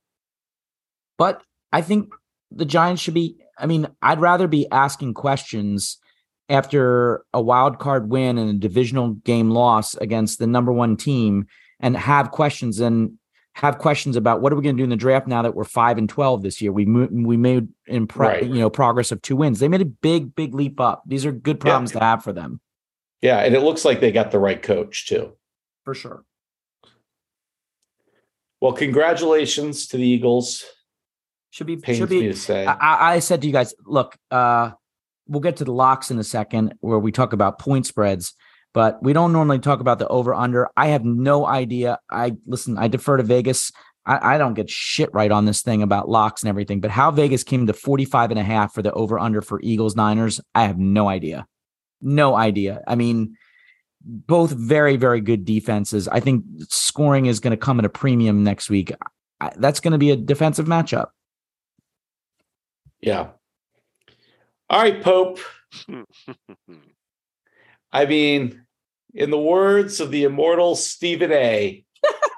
[1.18, 2.12] But I think
[2.54, 3.36] the Giants should be.
[3.58, 5.98] I mean, I'd rather be asking questions
[6.48, 11.46] after a wild card win and a divisional game loss against the number one team
[11.80, 13.12] and have questions and
[13.54, 15.64] have questions about what are we going to do in the draft now that we're
[15.64, 16.72] five and twelve this year.
[16.72, 18.44] We mo- we made impre- Right.
[18.44, 19.58] you know progress of two wins.
[19.60, 21.02] They made a big big leap up.
[21.06, 22.60] These are good problems to have for them
[23.20, 25.32] Yeah, and it looks like they got the right coach too.
[25.84, 26.24] for sure.
[28.60, 30.64] Well, congratulations to the Eagles.
[31.52, 32.22] Should be Pains should be.
[32.22, 32.64] to say.
[32.64, 34.70] I, I- said to you guys, look, uh,
[35.28, 38.32] we'll get to the locks in a second where we talk about point spreads,
[38.72, 40.70] but we don't normally talk about the over under.
[40.78, 41.98] I have no idea.
[42.10, 43.70] I listen, I defer to Vegas.
[44.06, 47.10] I, I don't get shit right on this thing about locks and everything, but how
[47.10, 50.62] Vegas came to 45 and a half for the over under for Eagles Niners, I
[50.62, 51.46] have no idea.
[52.00, 52.82] No idea.
[52.88, 53.36] I mean,
[54.00, 56.08] both very, very good defenses.
[56.08, 58.90] I think scoring is going to come at a premium next week.
[59.38, 61.08] I, that's going to be a defensive matchup.
[63.02, 63.30] Yeah.
[64.70, 65.38] All right, Pope.
[67.92, 68.64] I mean,
[69.12, 71.84] in the words of the immortal Stephen A,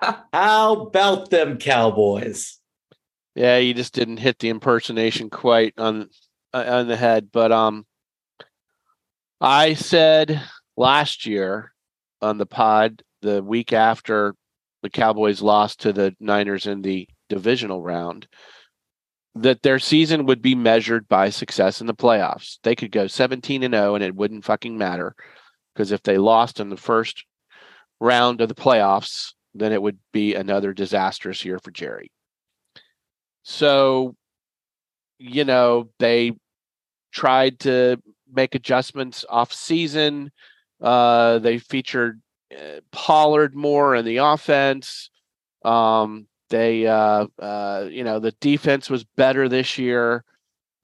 [0.32, 2.58] how about them Cowboys?
[3.34, 6.08] Yeah, you just didn't hit the impersonation quite on
[6.52, 7.86] uh, on the head, but um
[9.40, 10.40] I said
[10.76, 11.72] last year
[12.22, 14.34] on the pod the week after
[14.82, 18.28] the Cowboys lost to the Niners in the divisional round
[19.34, 22.58] that their season would be measured by success in the playoffs.
[22.62, 25.14] They could go 17 and 0 and it wouldn't fucking matter
[25.74, 27.24] because if they lost in the first
[28.00, 32.10] round of the playoffs, then it would be another disastrous year for Jerry.
[33.42, 34.14] So,
[35.18, 36.32] you know, they
[37.12, 38.00] tried to
[38.32, 40.30] make adjustments off season.
[40.80, 42.20] Uh, they featured
[42.52, 45.10] uh, Pollard more in the offense.
[45.64, 50.22] Um, they, uh, uh, you know, the defense was better this year.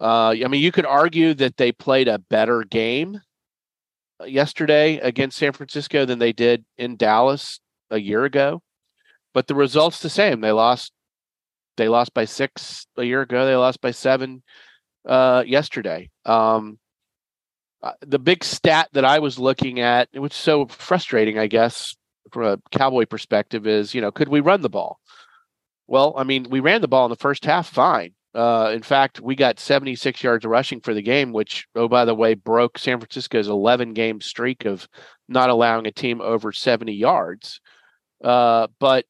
[0.00, 3.20] Uh, I mean, you could argue that they played a better game
[4.20, 8.62] uh, yesterday against San Francisco than they did in Dallas a year ago,
[9.32, 10.40] but the results the same.
[10.40, 10.92] They lost
[11.76, 13.46] they lost by six a year ago.
[13.46, 14.42] They lost by seven
[15.06, 16.10] uh, yesterday.
[16.26, 16.78] Um,
[17.82, 21.94] uh, the big stat that I was looking at, which is so frustrating, I guess,
[22.32, 24.98] from a Cowboy perspective, is you know, could we run the ball?
[25.90, 28.12] Well, I mean, we ran the ball in the first half fine.
[28.32, 32.14] Uh, in fact, we got 76 yards rushing for the game, which, oh, by the
[32.14, 34.88] way, broke San Francisco's 11 game streak of
[35.28, 37.60] not allowing a team over 70 yards.
[38.22, 39.04] Uh, but,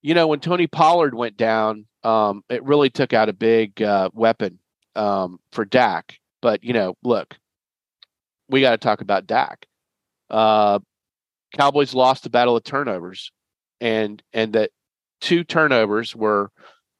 [0.00, 4.08] you know, when Tony Pollard went down, um, it really took out a big uh,
[4.14, 4.58] weapon
[4.96, 6.18] um, for Dak.
[6.40, 7.36] But, you know, look,
[8.48, 9.66] we got to talk about Dak.
[10.30, 10.78] Uh,
[11.54, 13.30] Cowboys lost the battle of turnovers,
[13.78, 14.70] and and that
[15.24, 16.50] two turnovers were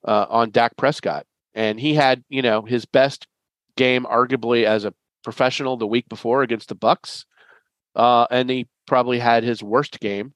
[0.08, 3.26] uh, on Dak Prescott, and he had you know his best
[3.76, 7.26] game arguably as a professional the week before against the Bucs,
[7.94, 10.32] uh, and he probably had his worst game,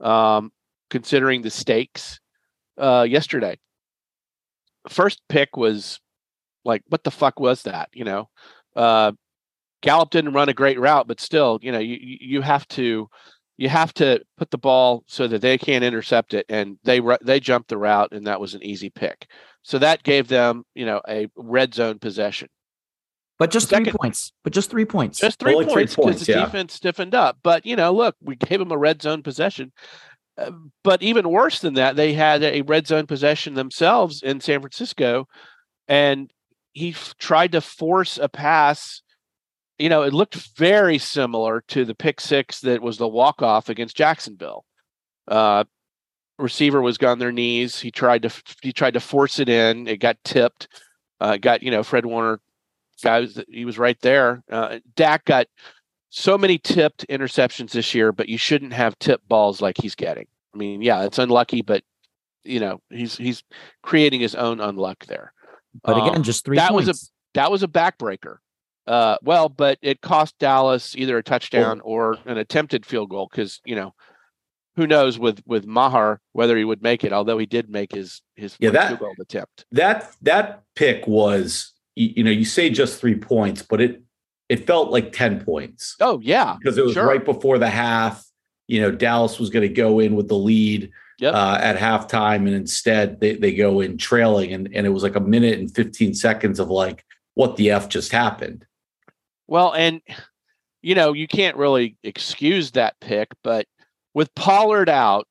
[0.00, 0.52] um,
[0.90, 2.20] considering the stakes
[2.78, 3.58] uh, yesterday.
[4.88, 5.98] First pick was
[6.64, 7.88] like, what the fuck was that?
[7.94, 8.28] You know,
[8.76, 9.12] uh,
[9.80, 13.08] Gallup didn't run a great route, but still, you know, you you you have to
[13.60, 17.38] you have to put the ball so that they can't intercept it, and they they
[17.38, 19.30] jumped the route, and that was an easy pick.
[19.62, 22.48] So that gave them, you know, a red zone possession.
[23.38, 24.32] But just three points.
[24.44, 25.18] But just three points.
[25.18, 26.46] Just three Only points because the yeah.
[26.46, 27.36] defense stiffened up.
[27.42, 29.72] But you know, look, we gave them a red zone possession.
[30.38, 34.60] Uh, but even worse than that, they had a red zone possession themselves in San
[34.60, 35.28] Francisco,
[35.86, 36.30] and
[36.72, 39.02] he f- tried to force a pass.
[39.80, 43.68] You know, it looked very similar to the pick six that was the walk off
[43.68, 44.64] against Jacksonville.
[45.26, 45.64] Uh,
[46.38, 47.80] receiver was on their knees.
[47.80, 48.30] He tried to
[48.62, 49.86] he tried to force it in.
[49.86, 50.68] It got tipped.
[51.20, 52.40] Uh, got you know Fred Warner
[53.02, 54.42] guys he was right there.
[54.50, 55.46] Uh, Dak got
[56.10, 60.26] so many tipped interceptions this year, but you shouldn't have tipped balls like he's getting.
[60.54, 61.84] I mean, yeah, it's unlucky, but
[62.44, 63.42] you know he's he's
[63.82, 65.32] creating his own unluck there.
[65.82, 66.94] But again, Um, just three that was a
[67.34, 68.38] that was a backbreaker.
[68.90, 73.60] Uh, well, but it cost Dallas either a touchdown or an attempted field goal because
[73.64, 73.94] you know
[74.76, 77.12] who knows with with Maher whether he would make it.
[77.12, 79.64] Although he did make his his Yeah, that- field goal attempt.
[79.72, 84.02] That that pick was you, you know you say just three points, but it
[84.48, 87.06] it felt like ten points Oh yeah, because it was sure.
[87.06, 88.24] right before the half.
[88.66, 91.34] You know, Dallas was going to go in with the lead Yep.
[91.34, 95.16] uh, at halftime, and instead they, they go in trailing, and, and it was like
[95.16, 98.64] a minute and 15 seconds of like, what the F just happened?
[99.50, 100.00] Well, and
[100.80, 103.66] you know, you can't really excuse that pick, but
[104.14, 105.26] with Pollard out,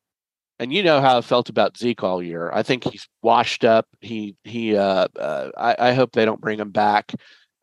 [0.59, 2.51] and you know how I felt about Zeke all year.
[2.53, 3.87] I think he's washed up.
[4.01, 4.75] He he.
[4.75, 7.13] Uh, uh, I, I hope they don't bring him back.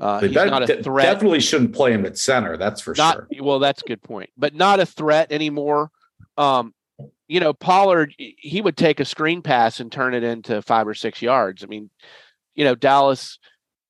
[0.01, 1.05] Uh, They he's de- not a threat.
[1.13, 2.57] definitely shouldn't play him at center.
[2.57, 3.29] That's for not sure.
[3.41, 3.59] well.
[3.59, 5.91] That's a good point, but not a threat anymore.
[6.39, 6.73] Um,
[7.29, 10.95] you know, Pollard, he would take a screen pass and turn it into five or
[10.95, 11.63] six yards.
[11.63, 11.91] I mean,
[12.55, 13.39] you know, Dallas,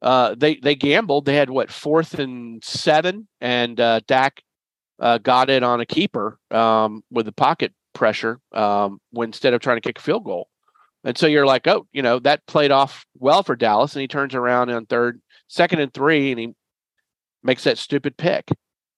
[0.03, 1.25] uh, they they gambled.
[1.25, 4.43] They had what fourth and seven, and uh, Dak
[5.01, 9.61] uh, got it on a keeper um, with the pocket pressure um, when instead of
[9.61, 10.49] trying to kick a field goal.
[11.05, 14.09] And so you're like, oh, you know, that played off well for Dallas, and he
[14.09, 16.53] turns around on third, second and three, and he
[17.43, 18.49] makes that stupid pick.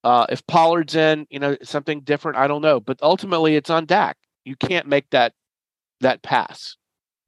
[0.02, 2.80] Uh, if Pollard's in, you know, something different, I don't know.
[2.80, 4.16] But ultimately, it's on Dak.
[4.44, 5.34] You can't make that
[6.00, 6.76] that pass.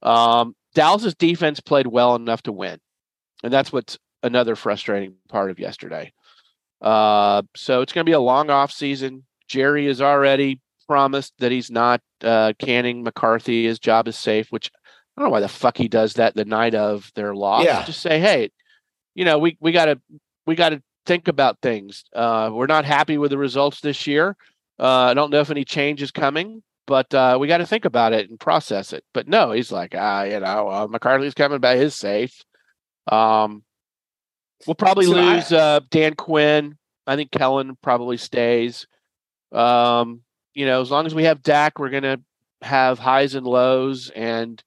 [0.01, 2.79] Um, Dallas's defense played well enough to win,
[3.43, 6.11] and that's what's another frustrating part of yesterday.
[6.81, 9.23] Uh, so it's going to be a long off season.
[9.47, 13.65] Jerry has already promised that he's not uh, canning McCarthy.
[13.65, 14.71] His job is safe, which
[15.15, 17.65] I don't know why the fuck he does that the night of their loss.
[17.65, 17.83] Yeah.
[17.85, 18.49] Just say, hey,
[19.13, 19.99] you know, we we got to
[20.45, 22.03] we got to think about things.
[22.15, 24.35] Uh, we're not happy with the results this year.
[24.79, 27.85] Uh, I don't know if any change is coming, but uh, we got to think
[27.85, 29.03] about it and process it.
[29.13, 31.77] But no, he's like, ah, you know, uh, McCarthy's coming back.
[31.77, 32.43] His safe.
[33.07, 33.63] Um,
[34.67, 36.77] we'll probably So I- lose uh, Dan Quinn.
[37.07, 38.87] I think Kellen probably stays.
[39.51, 40.21] Um,
[40.53, 42.19] you know, as long as we have Dak, we're gonna
[42.61, 44.63] have highs and lows, and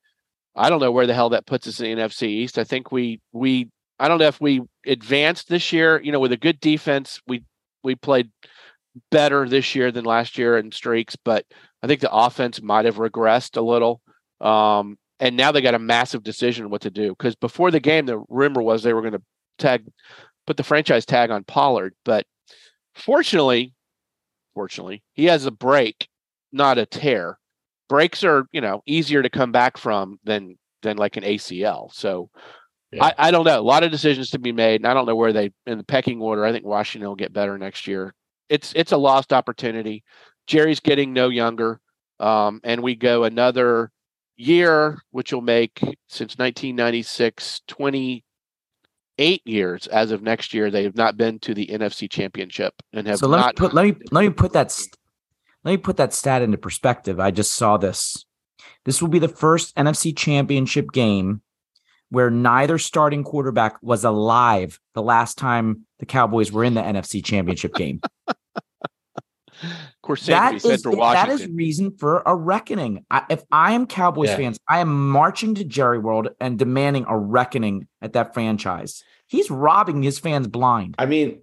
[0.56, 2.58] I don't know where the hell that puts us in the NFC East.
[2.58, 6.00] I think we we I don't know if we advanced this year.
[6.02, 7.44] You know, with a good defense, we
[7.82, 8.30] we played
[9.10, 11.44] better this year than last year in streaks, but
[11.82, 14.00] I think the offense might have regressed a little.
[14.40, 18.04] Um, and now they got a massive decision what to do because before the game,
[18.04, 19.22] the rumor was they were going to
[19.58, 19.86] tag,
[20.46, 22.26] put the franchise tag on Pollard, but
[22.94, 23.72] fortunately,
[24.52, 26.08] fortunately, he has a break,
[26.52, 27.38] not a tear.
[27.88, 31.90] Breaks are you know easier to come back from than than like an ACL.
[31.94, 32.28] So
[32.92, 33.06] Yeah.
[33.06, 33.58] I, I don't know.
[33.58, 35.84] A lot of decisions to be made, and I don't know where they in the
[35.84, 36.44] pecking order.
[36.44, 38.14] I think Washington will get better next year.
[38.50, 40.04] It's it's a lost opportunity.
[40.46, 41.80] Jerry's getting no younger,
[42.20, 43.90] um, and we go another
[44.36, 50.70] year, which will make since 1996 28 years as of next year.
[50.70, 53.56] They have not been to the NFC Championship and have So let me not.
[53.56, 54.96] put let me let me put that st-
[55.64, 57.18] let me put that stat into perspective.
[57.18, 58.24] I just saw this.
[58.84, 61.40] This will be the first NFC Championship game
[62.10, 67.24] where neither starting quarterback was alive the last time the Cowboys were in the NFC
[67.24, 68.00] Championship game.
[70.04, 71.48] of course, same to said for Washington.
[71.50, 73.06] is reason for a reckoning.
[73.10, 74.36] I, if I am Cowboys Yeah.
[74.36, 79.02] fans, I am marching to Jerry World and demanding a reckoning at that franchise.
[79.28, 80.96] He's robbing his fans blind.
[80.98, 81.40] I mean,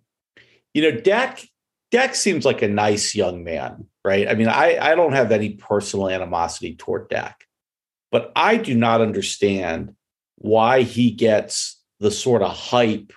[0.76, 1.41] you know, Dak
[1.89, 4.28] Dak seems like a nice young man, right?
[4.28, 7.47] I mean, I I don't have any personal animosity toward Dak,
[8.12, 9.95] but I do not understand
[10.36, 13.12] why he gets the sort of hype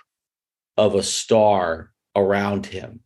[0.75, 3.01] of a star around him.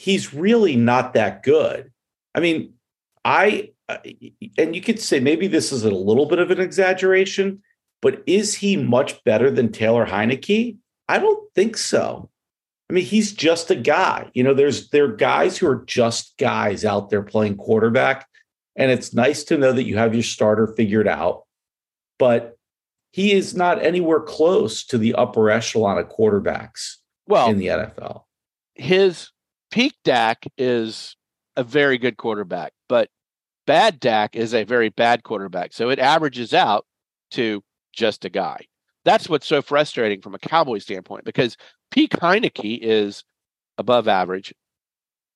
[0.00, 1.92] He's really not that good.
[2.34, 2.72] I mean,
[3.22, 3.98] I uh,
[4.56, 7.60] and you could say maybe this is a little bit of an exaggeration,
[8.00, 10.78] but is he much better than Taylor Heinicke?
[11.06, 12.30] I don't think so.
[12.88, 14.30] I mean, he's just a guy.
[14.32, 18.26] You know, there's there are guys who are just guys out there playing quarterback,
[18.76, 21.44] and it's nice to know that you have your starter figured out.
[22.18, 22.56] But
[23.12, 28.22] he is not anywhere close to the upper echelon of quarterbacks well, in the NFL.
[28.76, 29.28] his
[29.70, 31.16] peak Dak is
[31.56, 33.08] a very good quarterback, but
[33.66, 35.72] bad Dak is a very bad quarterback.
[35.72, 36.86] So it averages out
[37.32, 38.66] to just a guy.
[39.04, 41.56] That's what's so frustrating from a Cowboy standpoint because
[41.90, 43.24] peak Heinicke is
[43.78, 44.52] above average.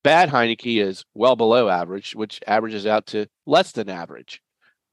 [0.03, 4.43] Bad Heinicke is well below average, which averages out to less than average.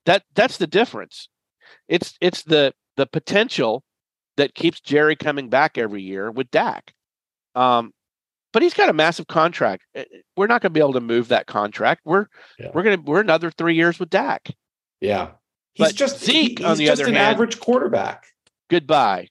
[0.06, 1.28] That that's the difference.
[1.90, 3.84] It's it's the the potential
[4.38, 6.94] that keeps Jerry coming back every year with Dak.
[7.56, 7.92] Um,
[8.54, 9.84] but he's got a massive contract.
[9.96, 10.04] Uh,
[10.36, 12.02] We're not going to be able to move that contract.
[12.06, 12.28] We're
[12.60, 12.72] Yeah.
[12.74, 14.50] we're going to we're another three years with Dak.
[15.00, 15.32] Yeah.
[15.74, 18.26] He's But just Zeke, he- on he's the just other an hand- average quarterback.
[18.70, 19.28] Goodbye.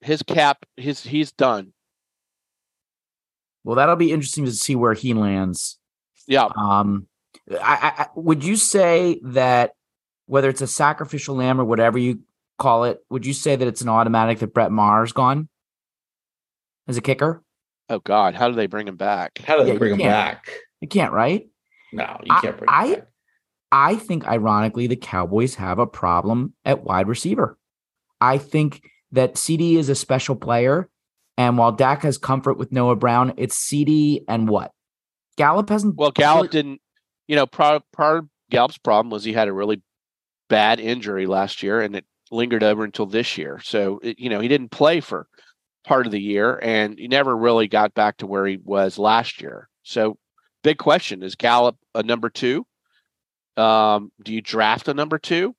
[0.00, 1.72] His cap, his he's done.
[3.64, 5.78] Well, that'll be interesting to see where he lands.
[6.26, 7.06] Yeah, Um,
[7.50, 7.54] I,
[7.98, 9.72] I, I would you say that
[10.26, 12.20] whether it's a sacrificial lamb or whatever you
[12.58, 15.48] call it, would you say that it's an automatic that Brett Maher's gone
[16.86, 17.42] as a kicker?
[17.88, 19.38] Oh God, how do they bring him back?
[19.38, 20.50] How do they Yeah, bring him back?
[20.80, 21.48] You can't, right?
[21.92, 23.04] No, you I- can't bring him I- back.
[23.70, 27.58] I think, ironically, the Cowboys have a problem at wide receiver.
[28.18, 28.80] I think
[29.12, 30.88] that CD is a special player.
[31.36, 34.72] And while Dak has comfort with Noah Brown, it's CD and what?
[35.36, 35.96] Gallup hasn't.
[35.96, 36.80] Well, Gallup didn't.
[37.26, 39.82] You know, part part of Gallup's problem was he had a really
[40.48, 43.60] bad injury last year, and it lingered over until this year.
[43.62, 45.28] So it, you know, he didn't play for
[45.88, 49.40] part of the year, and he never really got back to where he was last
[49.40, 49.68] year.
[49.82, 50.18] So,
[50.62, 52.66] big question: Is Gallup a number two?
[53.56, 55.56] Um, do you draft a number two?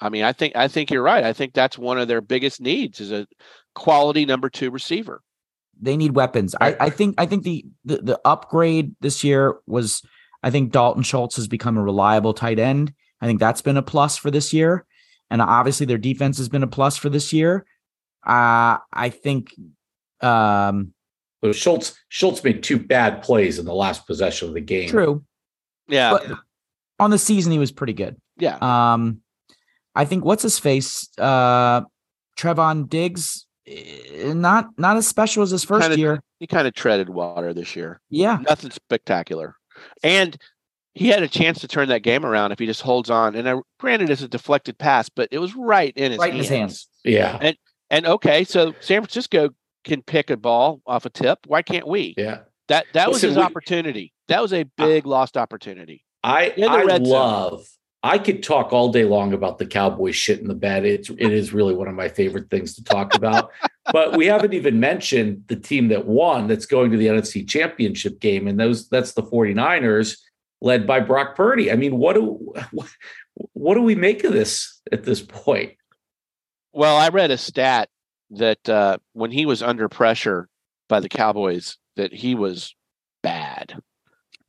[0.00, 1.24] I mean, I think I think you're right.
[1.24, 3.26] I think that's one of their biggest needs is a
[3.74, 5.22] quality number two receiver.
[5.80, 6.54] They need weapons.
[6.60, 10.02] I, I think I think the, the the upgrade this year was
[10.42, 12.92] I think Dalton Schultz has become a reliable tight end.
[13.20, 14.84] I think that's been a plus for this year.
[15.30, 17.64] And obviously their defense has been a plus for this year.
[18.26, 19.54] Uh I think
[20.20, 20.92] um
[21.42, 24.88] But Schultz Schultz made two bad plays in the last possession of the game.
[24.88, 25.24] true.
[25.88, 26.38] Yeah, But
[26.98, 28.16] on the season he was pretty good.
[28.38, 28.56] yeah.
[28.60, 29.20] Um,
[29.94, 31.82] I think what's his face, uh,
[32.38, 36.20] Trevon Diggs, eh, not not as special as his first Kinda- year.
[36.40, 38.00] He kind of treaded water this year.
[38.10, 39.56] Yeah, Nothing spectacular,
[40.02, 40.36] and
[40.94, 43.34] he had a chance to turn that game around if he just holds on.
[43.34, 46.36] And I, granted, it's a deflected pass, but it was right in his right in
[46.36, 46.48] hands.
[46.48, 46.88] his hands.
[47.04, 47.38] Yeah.
[47.40, 47.56] And
[48.06, 49.50] okay, so San Francisco
[49.84, 51.40] can pick a ball off a tip.
[51.46, 52.14] Why can't we?
[52.16, 52.40] Yeah.
[52.68, 54.12] That that was Listen, his we- opportunity.
[54.28, 56.02] That was a big lost opportunity.
[56.22, 57.14] I I red zone.
[57.14, 57.66] love.
[58.02, 60.84] I could talk all day long about the Cowboys shit in the bed.
[60.84, 63.50] It's it is really one of my favorite things to talk about.
[63.92, 68.20] but we haven't even mentioned the team that won that's going to the NFC championship
[68.20, 68.46] game.
[68.46, 70.18] And those that's the 49ers
[70.60, 71.70] led by Brock Purdy.
[71.70, 72.22] I mean, what do
[72.72, 72.88] what,
[73.52, 75.72] what do we make of this at this point?
[76.74, 77.88] Well, I read a stat
[78.30, 80.48] that uh, when he was under pressure
[80.88, 82.74] by the Cowboys, that he was
[83.22, 83.74] bad.
[83.76, 83.80] I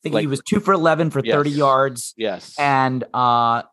[0.10, 3.64] think he was two for eleven for thirty yards, Yes, and uh,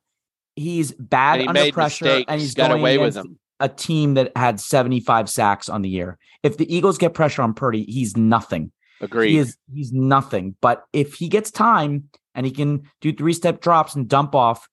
[0.57, 2.27] he's bad he under pressure, mistakes.
[2.31, 3.39] and he's got going away with them.
[3.61, 6.19] a team that had seventy five sacks on the year.
[6.43, 8.73] If the Eagles get pressure on Purdy, he's nothing.
[9.01, 9.31] Agreed.
[9.33, 10.57] He is he's nothing.
[10.61, 14.69] But if he gets time and he can do three step drops and dump off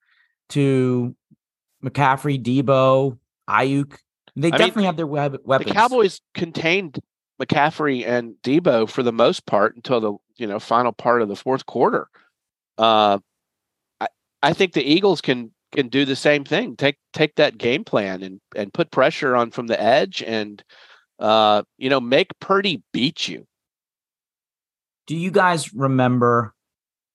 [0.50, 1.14] to
[1.84, 3.18] McCaffrey, Deebo,
[3.50, 3.98] Aiyuk,
[4.36, 5.64] they mean, definitely have their web- the.
[5.64, 7.00] Cowboys contained
[7.40, 11.36] McCaffrey and Deebo for the most part until the you know final part of the
[11.36, 12.08] fourth quarter.
[12.78, 13.18] Uh,
[14.00, 14.08] I
[14.42, 16.76] I think the Eagles can can do the same thing.
[16.76, 20.62] Take take that game plan and and put pressure on from the edge and
[21.18, 23.46] uh, you know make Purdy beat you.
[25.06, 26.54] Do you guys remember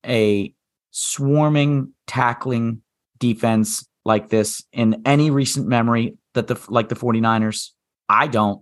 [0.06, 0.54] a
[0.92, 2.82] swarming tackling
[3.20, 7.72] defense like this in any recent memory that the like the 49ers?
[8.08, 8.62] I don't.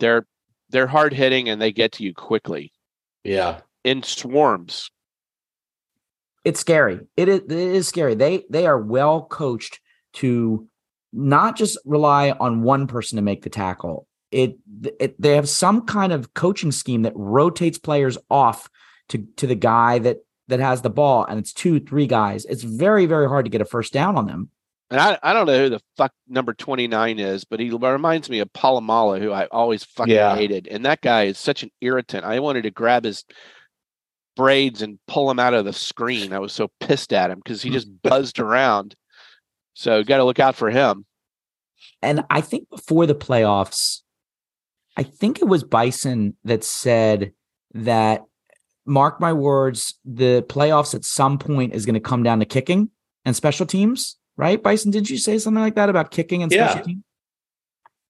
[0.00, 0.26] They're
[0.70, 2.72] they're hard hitting and they get to you quickly
[3.24, 3.60] Yeah.
[3.84, 4.90] in swarms.
[6.44, 7.00] It's scary.
[7.16, 8.14] It is, it is scary.
[8.14, 9.80] They they are well coached
[10.14, 10.66] to
[11.12, 14.08] not just rely on one person to make the tackle.
[14.32, 14.56] It,
[14.98, 18.68] it they have some kind of coaching scheme that rotates players off
[19.10, 20.18] to to the guy that
[20.48, 22.44] that has the ball, and it's two three guys.
[22.46, 24.50] It's very very hard to get a first down on them.
[24.92, 28.40] And I, I don't know who the fuck number 29 is, but he reminds me
[28.40, 30.34] of Polamalu, who I always fucking Yeah.
[30.34, 30.68] hated.
[30.68, 32.26] And that guy is such an irritant.
[32.26, 33.24] I wanted to grab his
[34.36, 36.34] braids and pull him out of the screen.
[36.34, 37.74] I was so pissed at him because he hmm.
[37.74, 38.94] just buzzed around.
[39.72, 41.06] So you got to look out for him.
[42.02, 44.02] And I think before the playoffs,
[44.94, 47.32] I think it was Bison that said
[47.72, 48.24] that
[48.84, 52.90] mark my words, the playoffs at some point is going to come down to kicking
[53.24, 54.62] and special teams, right?
[54.62, 56.82] Bison, did you say something like that about kicking and special Yeah.
[56.82, 57.04] teams?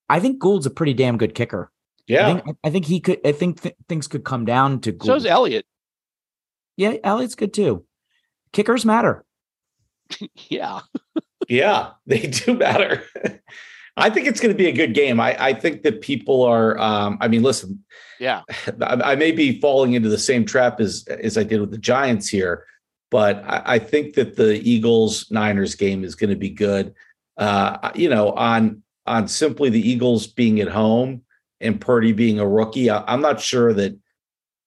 [0.09, 1.71] I think Gould's a pretty damn good kicker.
[1.73, 2.41] I Yeah.
[2.41, 3.21] think I think he could.
[3.25, 5.07] I think th- things could come down to Gould.
[5.07, 5.65] So is Elliott.
[6.77, 7.85] yeah, Elliott's good too.
[8.53, 9.25] Kickers matter.
[10.49, 10.81] Yeah.
[11.49, 13.03] Yeah, they do matter.
[13.97, 15.19] I think it's going to be a good game.
[15.19, 16.79] I, I think that people are.
[16.79, 17.85] Um, I mean, listen,
[18.21, 18.43] Yeah.
[18.81, 21.79] I, I may be falling into the same trap as as I did with the
[21.79, 22.65] Giants here,
[23.13, 26.95] but I, I think that the Eagles Niners game is going to be good.
[27.37, 31.23] Uh, you know, on on simply the Eagles being at home
[31.61, 33.97] and Purdy being a rookie, I, I'm not sure that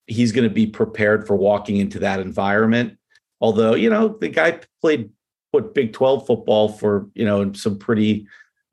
[0.06, 2.98] he's going to be prepared for walking into that environment.
[3.42, 5.10] Although, you know, the guy played
[5.50, 8.28] what Big 12 football for, you know, in some pretty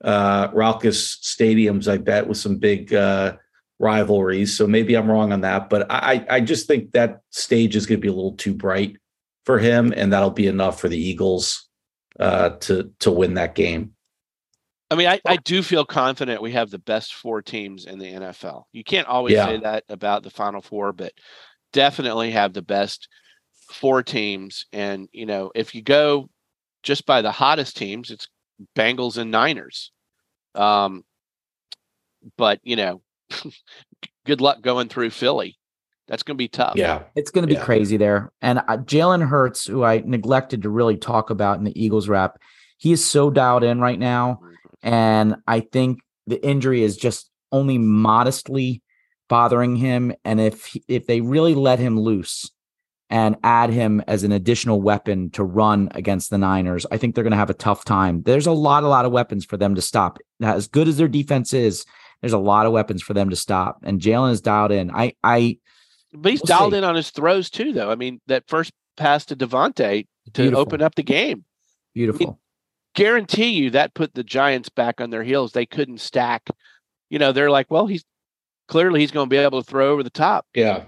[0.05, 3.37] uh raucous stadiums, I bet, with some big uh
[3.79, 4.55] rivalries.
[4.55, 5.71] So maybe I'm wrong on that.
[5.71, 8.99] But I I just think that stage is going to be a little too bright
[9.45, 11.69] for him, and that'll be enough for the Eagles
[12.21, 13.93] uh to to win that game.
[14.91, 18.13] I mean, I, I do feel confident we have the best four teams in the
[18.13, 18.65] NFL.
[18.73, 19.47] You can't always Yeah.
[19.47, 21.13] say that about the final four, but
[21.73, 23.09] definitely have the best
[23.71, 24.67] four teams.
[24.71, 26.29] And, you know, if you go
[26.83, 28.29] just by the hottest teams, it's
[28.77, 29.93] Bengals and Niners.
[30.55, 31.05] Um,
[32.37, 33.01] but, you know,
[34.27, 35.57] good luck going through Philly.
[36.09, 36.75] That's going to be tough.
[36.77, 37.03] Yeah.
[37.17, 37.65] It's going to be Yeah.
[37.65, 38.33] crazy there.
[38.43, 42.39] And uh, Jalen Hurts, who I neglected to really talk about in the Eagles rap,
[42.77, 44.41] he is so dialed in right now.
[44.83, 48.83] And I think the injury is just only modestly
[49.29, 50.13] bothering him.
[50.25, 52.51] And if he- if they really let him loose
[53.09, 57.25] and add him as an additional weapon to run against the Niners, I think they're
[57.25, 58.23] going to have a tough time.
[58.25, 60.19] There's a lot, a lot of weapons for them to stop.
[60.43, 61.85] As good as their defense is,
[62.21, 63.79] there's a lot of weapons for them to stop.
[63.85, 64.91] And Jalen is dialed in.
[64.91, 65.59] I, I,
[66.13, 66.79] But he's We'll dialed see.
[66.79, 67.91] in on his throws too, though.
[67.91, 70.61] I mean, that first pass to DeVonta to Beautiful.
[70.61, 71.45] open up the game.
[71.95, 72.39] beautiful.
[72.95, 75.53] Guarantee you that put the Giants back on their heels.
[75.53, 76.49] They couldn't stack.
[77.09, 78.05] You know, they're like, well, he's
[78.69, 80.47] clearly he's going to be able to throw over the top.
[80.55, 80.85] Yeah.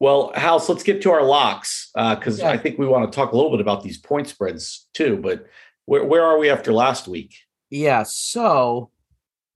[0.00, 2.50] Well, House, let's get to our locks because Yeah.
[2.50, 5.16] I think we want to talk a little bit about these point spreads too.
[5.16, 5.46] But
[5.86, 7.34] where, where are we after last week?
[7.70, 8.02] Yeah.
[8.06, 8.90] So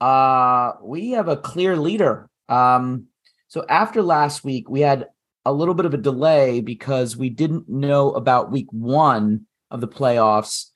[0.01, 2.31] uh we have a clear leader.
[2.49, 3.07] Um
[3.49, 5.09] so after last week we had
[5.45, 9.89] a little bit of a delay because we didn't know about week 1 of the
[9.89, 10.67] playoffs.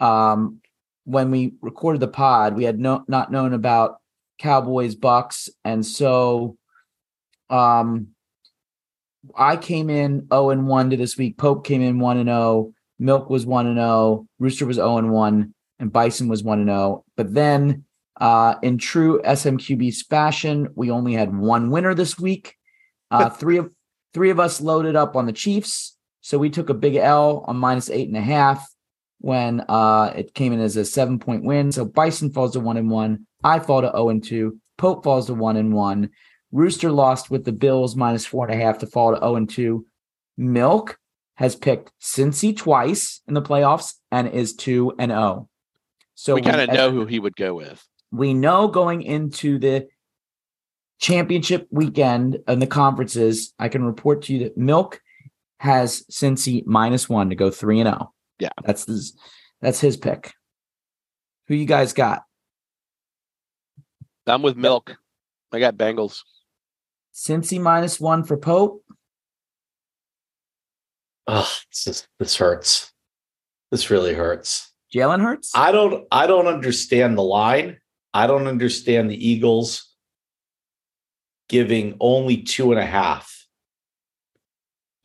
[0.00, 0.60] Um
[1.04, 3.96] when we recorded the pod we had no not known about
[4.38, 5.48] Cowboys Bucs.
[5.64, 6.56] And so
[7.50, 8.08] um
[9.34, 11.38] I came in 0 and 1 to this week.
[11.38, 15.10] Pope came in 1 and 0 Milk was 1 and 0 Rooster was 0 and
[15.10, 17.04] 1 and Bison was 1 and 0.
[17.16, 17.84] But then,
[18.18, 22.56] uh, in true SMQB's fashion, we only had one winner this week.
[23.10, 23.70] Uh, three of
[24.14, 27.56] three of us loaded up on the Chiefs, so we took a big L on
[27.56, 28.68] minus eight and a half
[29.20, 31.72] when uh, it came in as a seven point win.
[31.72, 33.26] So Bison falls to one and one.
[33.42, 34.58] I fall to zero and two.
[34.76, 36.10] Pope falls to one and one.
[36.50, 39.48] Rooster lost with the Bills minus four and a half to fall to zero and
[39.48, 39.86] two.
[40.36, 40.98] Milk
[41.34, 45.48] has picked Cincy twice in the playoffs and is two and zero.
[46.14, 47.84] So we kind of know who he would go with.
[48.10, 49.88] We know going into the
[50.98, 55.00] championship weekend and the conferences, I can report to you that Milk
[55.60, 58.12] has Cincy minus one to go three and zero.
[58.38, 58.50] Yeah.
[58.64, 59.16] that's his.
[59.60, 60.32] That's his pick.
[61.48, 62.22] Who you guys got?
[64.26, 64.96] I'm with Milk.
[65.52, 66.20] I got Bengals.
[67.14, 68.84] Cincy minus one for Pope.
[71.26, 72.92] Oh, this is, this hurts.
[73.70, 74.72] This really hurts.
[74.94, 75.52] Jalen Hurts.
[75.54, 77.78] I don't I don't understand the line.
[78.14, 79.94] I don't understand the Eagles
[81.48, 83.46] giving only two and a half.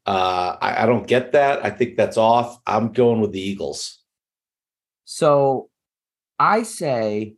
[0.05, 1.65] Uh, I, I don't get that.
[1.65, 2.57] I think that's off.
[2.67, 3.99] I'm going with the Eagles.
[5.05, 5.69] So
[6.39, 7.35] I say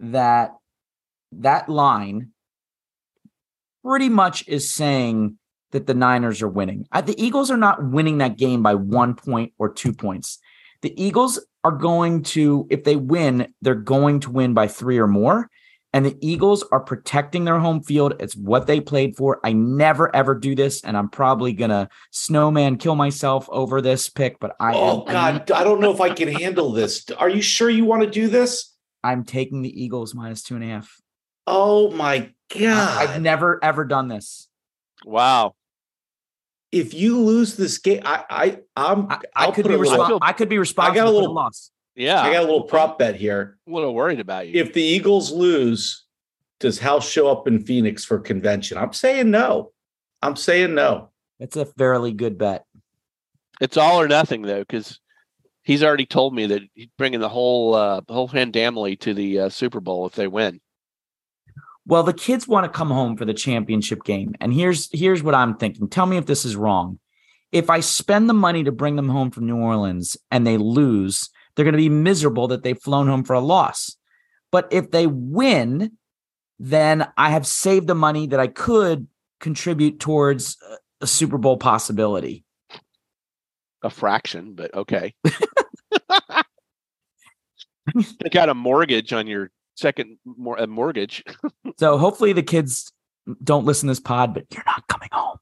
[0.00, 0.52] that
[1.32, 2.32] that line
[3.84, 5.38] pretty much is saying
[5.72, 6.86] that the Niners are winning.
[6.92, 10.38] The Eagles are not winning that game by one point or two points.
[10.82, 15.06] The Eagles are going to, if they win, they're going to win by three or
[15.06, 15.50] more.
[15.94, 18.14] And the Eagles are protecting their home field.
[18.18, 19.38] It's what they played for.
[19.44, 24.40] I never ever do this, and I'm probably gonna snowman kill myself over this pick.
[24.40, 27.08] But I oh am, God, I don't know if I can handle this.
[27.16, 28.74] Are you sure you want to do this?
[29.04, 31.00] I'm taking the Eagles minus two and a half.
[31.46, 33.08] Oh my God.
[33.08, 34.48] I've never ever done this.
[35.04, 35.54] Wow.
[36.74, 40.32] If you lose this game, I I I'm I, I could be a little- I
[40.32, 41.70] could be responsible for little- loss.
[41.96, 42.20] Yeah.
[42.22, 43.56] I got a little prop bet here.
[43.68, 44.60] a little worried about you.
[44.60, 46.04] If the Eagles lose,
[46.58, 48.76] does House show up in Phoenix for convention?
[48.78, 49.70] I'm saying no.
[50.20, 51.10] I'm saying no.
[51.38, 52.64] It's a fairly good bet.
[53.60, 54.98] It's all or nothing though, because
[55.62, 59.40] he's already told me that he's bringing the whole uh, the whole family to the
[59.40, 60.60] uh, Super Bowl if they win.
[61.86, 65.34] Well, the kids want to come home for the championship game, and here's here's what
[65.34, 65.88] I'm thinking.
[65.88, 66.98] Tell me if this is wrong.
[67.52, 71.30] If I spend the money to bring them home from New Orleans and they lose,
[71.54, 73.96] they're going to be miserable that they've flown home for a loss.
[74.50, 75.92] But if they win,
[76.58, 79.06] then I have saved the money that I could
[79.38, 80.56] contribute towards
[81.00, 82.44] a- Super Bowl possibility.
[83.82, 85.14] A fraction, but okay.
[87.96, 91.24] I got a mortgage on your second more a mortgage.
[91.78, 92.92] So hopefully the kids
[93.42, 95.38] don't listen to this pod, but you're not coming home.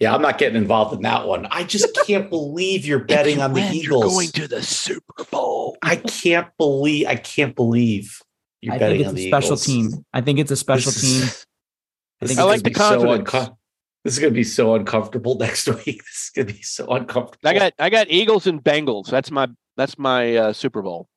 [0.00, 1.46] Yeah, I'm not getting involved in that one.
[1.50, 4.04] I just can't believe you're betting on the Eagles.
[4.04, 5.76] You're Going to the Super Bowl.
[5.82, 8.20] I can't believe I can't believe
[8.60, 9.66] you're I betting think on it's a the special Eagles.
[9.66, 10.04] team.
[10.12, 11.22] I think it's a special This team.
[11.24, 11.46] is-
[12.22, 13.34] I think I like the be so confidence.
[13.34, 13.58] unco-
[14.04, 15.84] this is going to be so uncomfortable next week.
[16.04, 17.48] This is going to be so uncomfortable.
[17.48, 19.06] I got I got Eagles and Bengals.
[19.10, 21.08] That's my that's my uh, Super Bowl.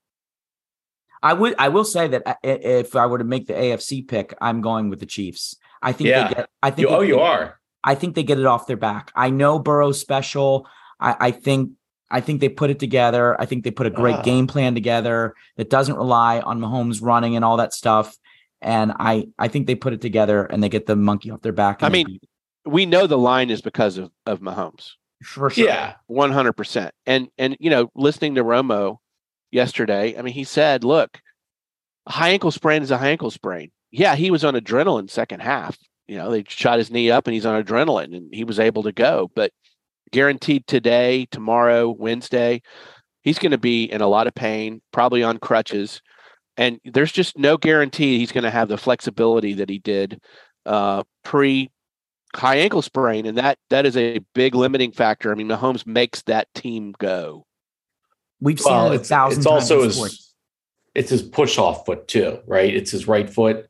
[1.23, 1.55] I would.
[1.59, 4.99] I will say that if I were to make the AFC pick, I'm going with
[4.99, 5.55] the Chiefs.
[5.81, 6.09] I think.
[6.09, 6.27] Yeah.
[6.27, 6.89] They get, I think.
[6.89, 7.59] You, oh, they- you are.
[7.83, 9.11] I think they get it off their back.
[9.15, 10.67] I know Burrow's special.
[10.99, 11.71] I, I think.
[12.13, 13.39] I think they put it together.
[13.39, 14.21] I think they put a great Ah.
[14.21, 18.17] game plan together that doesn't rely on Mahomes running and all that stuff.
[18.61, 21.53] And I, I think they put it together and they get the monkey off their
[21.53, 21.81] back.
[21.83, 22.23] I mean, beat-
[22.65, 24.91] We know the line is because of of Mahomes.
[25.23, 25.65] for sure.
[25.65, 25.93] Yeah.
[26.07, 26.93] One hundred percent.
[27.05, 28.97] And and you know, listening to Romo
[29.51, 31.19] yesterday, I mean, he said, "Look,
[32.07, 35.41] a high ankle sprain is a high ankle sprain." Yeah, he was on adrenaline second
[35.41, 35.77] half.
[36.07, 38.83] you know, they shot his knee up and he's on adrenaline and he was able
[38.83, 39.31] to go.
[39.35, 39.51] But
[40.11, 42.61] guaranteed today, tomorrow, Wednesday,
[43.21, 46.01] he's going to be in a lot of pain, probably on crutches.
[46.57, 50.19] And there's just no guarantee he's going to have the flexibility that he did
[50.65, 51.69] uh, pre
[52.35, 53.25] high ankle sprain.
[53.25, 55.31] And that that is a big limiting factor.
[55.31, 57.45] I mean, Mahomes makes that team go.
[58.41, 59.63] We've seen Well, it a it's, thousand it's times.
[59.63, 60.33] It's also in his sports.
[60.95, 62.73] it's his push off foot too, right?
[62.75, 63.67] It's his right foot.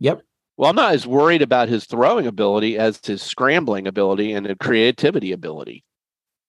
[0.00, 0.22] Yep.
[0.56, 4.54] Well, I'm not as worried about his throwing ability as his scrambling ability and the
[4.56, 5.84] creativity ability.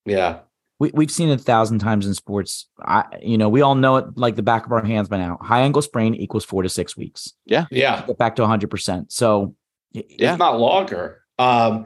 [0.05, 0.39] Yeah.
[0.79, 2.67] We, we've seen it a thousand times in sports.
[2.81, 5.37] I, you know, we all know it like the back of our hands by now.
[5.41, 7.31] High ankle sprain equals four to six weeks.
[7.45, 7.67] Yeah.
[7.71, 8.05] Yeah.
[8.05, 9.11] Get back to 100%.
[9.11, 9.55] So,
[9.93, 10.33] Yeah.
[10.33, 11.21] If not longer.
[11.39, 11.85] Um, a-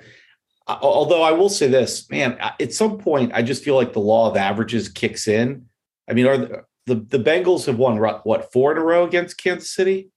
[0.68, 4.30] although I will say this, man, at some point, I just feel like the law
[4.30, 5.66] of averages kicks in.
[6.10, 9.38] I mean, are the the, the Bengals have won what four in a row against
[9.38, 10.10] Kansas City?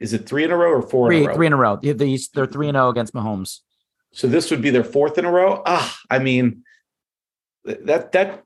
[0.00, 1.34] Is it three in a row or four in three, a row?
[1.34, 1.78] three in a row.
[1.80, 1.94] They're
[2.46, 3.60] 3 and 0 against Mahomes.
[4.12, 5.62] So this would be their fourth in a row.
[5.64, 6.64] Ah, I mean,
[7.64, 8.42] that that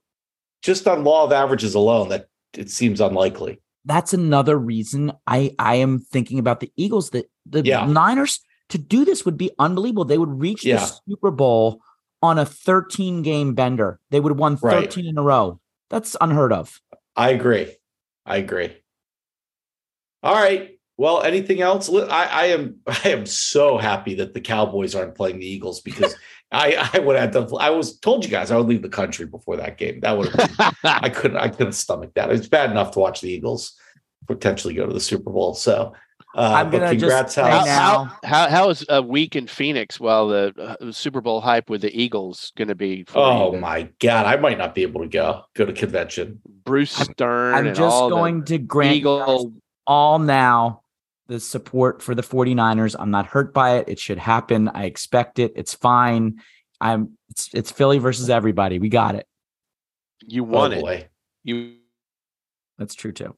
[0.63, 2.27] just on law of averages alone, that
[2.57, 3.61] it seems unlikely.
[3.85, 7.11] That's another reason I, I am thinking about the Eagles.
[7.11, 7.87] That the Yeah.
[7.87, 10.05] Niners to do this would be unbelievable.
[10.05, 10.77] They would reach Yeah.
[10.77, 11.81] the Super Bowl
[12.23, 14.01] on a 13 game bender.
[14.11, 14.85] They would have won Right.
[14.85, 15.61] 13 in a row.
[15.91, 16.81] That's unheard of.
[17.17, 17.75] I agree.
[18.27, 18.77] I agree.
[20.23, 20.75] All right.
[20.97, 21.89] Well, anything else?
[21.89, 26.15] I, I am I am so happy that the Cowboys aren't playing the Eagles because
[26.53, 29.27] I I would have to I was told you guys I would leave the country
[29.27, 30.01] before that game.
[30.01, 32.31] That would have been, I couldn't I couldn't stomach that.
[32.31, 33.75] It's bad enough to watch the Eagles
[34.27, 35.55] potentially go to the Super Bowl.
[35.55, 35.95] So
[36.37, 37.67] uh, I'm but gonna just congrats, say House.
[37.67, 41.71] now- how, how how is a week in Phoenix while the uh, Super Bowl hype
[41.71, 43.05] with the Eagles going to be?
[43.05, 43.61] For Oh you?
[43.61, 46.41] my god, I might not be able to go go to convention.
[46.65, 49.53] Bruce Stern I'm and just all going to grant Eagle.
[49.87, 50.83] all now
[51.29, 52.95] the support for the 49ers.
[52.99, 53.89] I'm not hurt by it.
[53.89, 54.69] It should happen.
[54.69, 55.53] I expect it.
[55.57, 56.41] It's fine.
[56.81, 58.79] I'm it's it's Philly versus everybody.
[58.79, 59.27] We got it.
[60.27, 61.11] You Oh won it.
[61.45, 61.75] You
[62.79, 63.35] That's true too.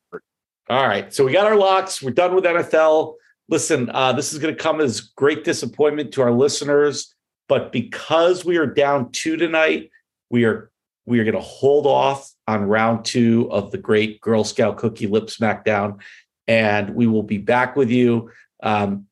[0.71, 1.13] All right.
[1.13, 2.01] So we got our locks.
[2.01, 3.17] We're done with NFL.
[3.49, 7.13] Listen, uh, this is going to come as great disappointment to our listeners,
[7.49, 9.91] but because we are down two tonight,
[10.31, 10.71] we are
[11.07, 15.09] we are going to hold off on round two of the great Girl Scout Cookie
[15.09, 15.99] Lip Smackdown,
[16.47, 18.31] and we will be back with you.
[18.63, 19.07] Um,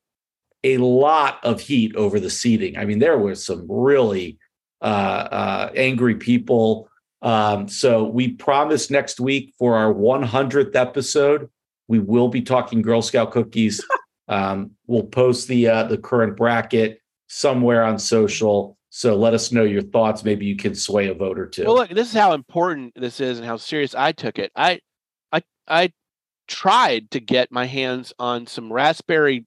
[0.63, 2.79] a lot of heat over the seating.
[2.79, 4.39] I mean, there were some really
[4.81, 6.89] uh, uh, angry people.
[7.23, 11.49] Um, so we promise next week for our 100th episode,
[11.89, 13.85] we will be talking Girl Scout cookies.
[14.31, 18.77] Um, we'll post the uh, the current bracket somewhere on social.
[18.91, 20.23] So let us know your thoughts.
[20.23, 21.65] Maybe you can sway a vote or two.
[21.65, 21.89] well, look.
[21.89, 24.53] This is how important this is and how serious I took it.
[24.55, 24.81] I
[25.33, 25.93] I I
[26.47, 29.47] tried to get my hands on some raspberry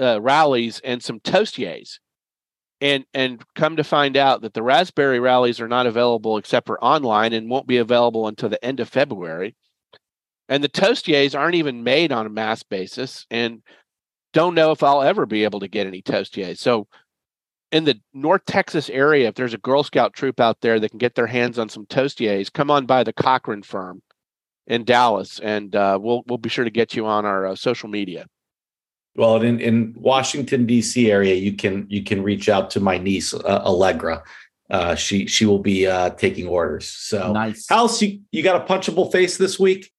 [0.00, 1.98] uh, rallies and some toastiers.
[2.80, 6.82] And and come to find out that the raspberry rallies are not available except for
[6.84, 9.56] online and won't be available until the end of February.
[10.48, 13.62] And the toastiers aren't even made on a mass basis and
[14.32, 16.58] don't know if I'll ever be able to get any toastiers.
[16.58, 16.86] So
[17.72, 20.98] in the North Texas area, if there's a Girl Scout troop out there that can
[20.98, 24.02] get their hands on some toastiers, come on by the Cochran firm
[24.66, 27.88] in Dallas, and uh, we'll we'll be sure to get you on our uh, social
[27.88, 28.26] media.
[29.16, 31.10] Well, in in Washington D.C.
[31.10, 34.22] area, you can you can reach out to my niece uh, Allegra.
[34.68, 36.88] Uh, she she will be uh, taking orders.
[36.88, 37.66] So, Nice.
[37.68, 39.90] House, you you got a punchable face this week?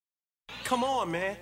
[0.63, 1.37] Come on, man.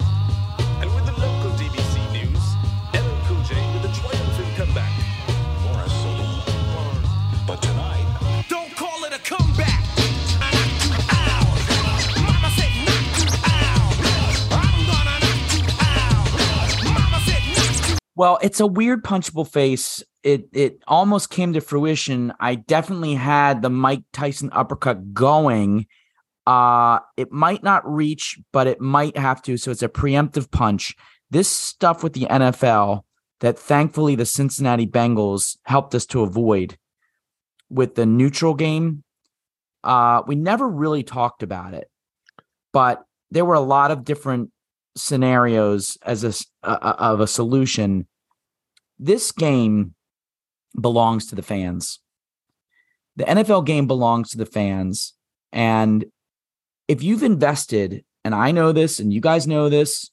[18.15, 20.01] Well, it's a weird punchable face.
[20.23, 22.33] It it almost came to fruition.
[22.39, 25.87] I definitely had the Mike Tyson uppercut going.
[26.47, 29.57] Uh it might not reach, but it might have to.
[29.57, 30.95] So it's a preemptive punch.
[31.29, 33.01] This stuff with the NFL
[33.41, 36.77] that thankfully the Cincinnati Bengals helped us to avoid
[37.69, 39.03] with the neutral game.
[39.83, 41.89] Uh we never really talked about it.
[42.71, 44.51] But there were a lot of different
[44.95, 46.33] scenarios as a
[46.67, 48.07] uh, of a solution.
[48.97, 49.93] This game
[50.79, 51.99] belongs to the fans.
[53.17, 55.13] The NFL game belongs to the fans,
[55.51, 56.05] and
[56.87, 60.11] if you've invested, and I know this, and you guys know this,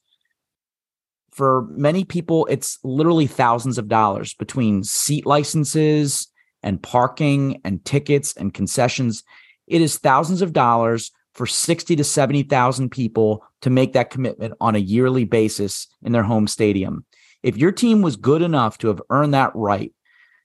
[1.31, 6.27] for many people, it's literally thousands of dollars between seat licenses
[6.61, 9.23] and parking and tickets and concessions.
[9.67, 14.75] It is thousands of dollars for 60 to 70,000 people to make that commitment on
[14.75, 17.05] a yearly basis in their home stadium.
[17.41, 19.91] If your team was good enough to have earned that right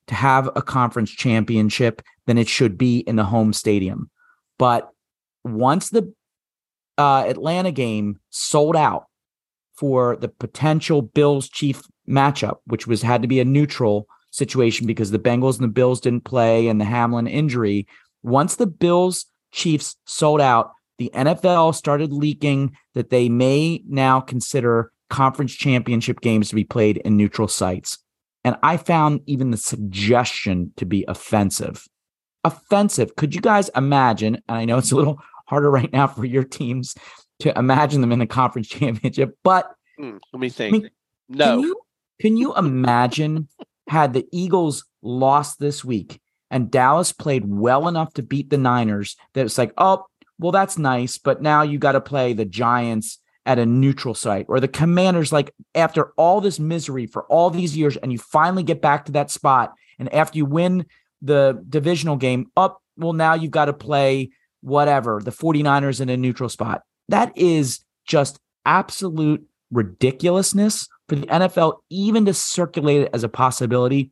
[0.09, 4.11] to have a conference championship, then it should be in the home stadium.
[4.59, 4.91] But
[5.45, 6.12] once the
[6.97, 9.07] uh, Atlanta game sold out
[9.74, 15.11] for the potential Bills Chief matchup, which was had to be a neutral situation because
[15.11, 17.86] the Bengals and the Bills didn't play and the Hamlin injury.
[18.22, 24.92] Once the Bills Chiefs sold out, the NFL started leaking that they may now consider
[25.11, 27.99] conference championship games to be played in neutral sites.
[28.44, 31.86] And I found even the suggestion to be offensive.
[32.44, 33.16] Offensive.
[33.16, 34.36] Could you guys imagine?
[34.49, 36.94] And I know it's a little harder right now for your teams
[37.40, 40.72] to imagine them in the conference championship, but Hmm, let me think.
[40.72, 40.90] mean,
[41.28, 41.44] no.
[41.44, 41.76] can you
[42.20, 43.49] can you imagine
[43.88, 46.20] had the Eagles lost this week
[46.51, 50.05] and Dallas played well enough to beat the Niners that it's like, oh,
[50.39, 54.47] well, that's nice, but now you got to play the Giants at a neutral site
[54.49, 55.32] or the Commanders.
[55.32, 59.12] Like after all this misery for all these years, and you finally get back to
[59.12, 60.86] that spot, and after you win
[61.22, 64.30] the divisional game, up, well, now you've got to play
[64.61, 66.82] whatever the 49ers in a neutral spot.
[67.09, 74.11] That is just absolute ridiculousness for the NFL, even to circulate it as a possibility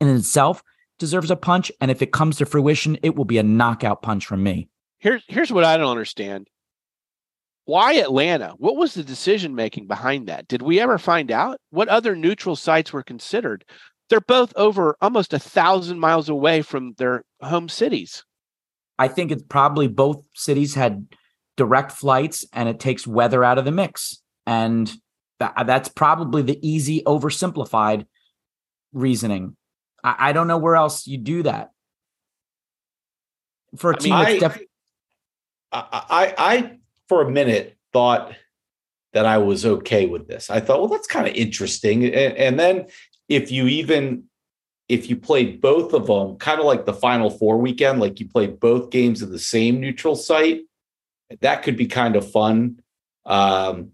[0.00, 0.62] in itself
[0.98, 1.72] deserves a punch.
[1.80, 4.68] And if it comes to fruition, it will be a knockout punch from me.
[5.04, 6.48] Here's here's what I don't understand.
[7.66, 8.54] Why Atlanta?
[8.56, 10.48] What was the decision making behind that?
[10.48, 13.66] Did we ever find out what other neutral sites were considered?
[14.08, 18.24] They're both over almost a thousand miles away from their home cities.
[18.98, 21.06] I think it's probably both cities had
[21.58, 24.22] direct flights and it takes weather out of the mix.
[24.46, 24.90] And
[25.38, 28.06] tha- that's probably the easy, oversimplified
[28.94, 29.56] reasoning.
[30.02, 31.72] I, I don't know where else you do that.
[33.76, 34.66] For a I team mean, that's I, def-
[35.74, 38.34] I, I, for a minute, thought
[39.12, 40.50] that I was okay with this.
[40.50, 42.04] I thought, well, that's kind of interesting.
[42.04, 42.86] And, and then
[43.28, 44.24] if you even
[44.88, 48.28] if you played both of them, kind of like the Final Four weekend, like you
[48.28, 50.62] played both games at the same neutral site,
[51.40, 52.80] that could be kind of fun.
[53.24, 53.92] Um,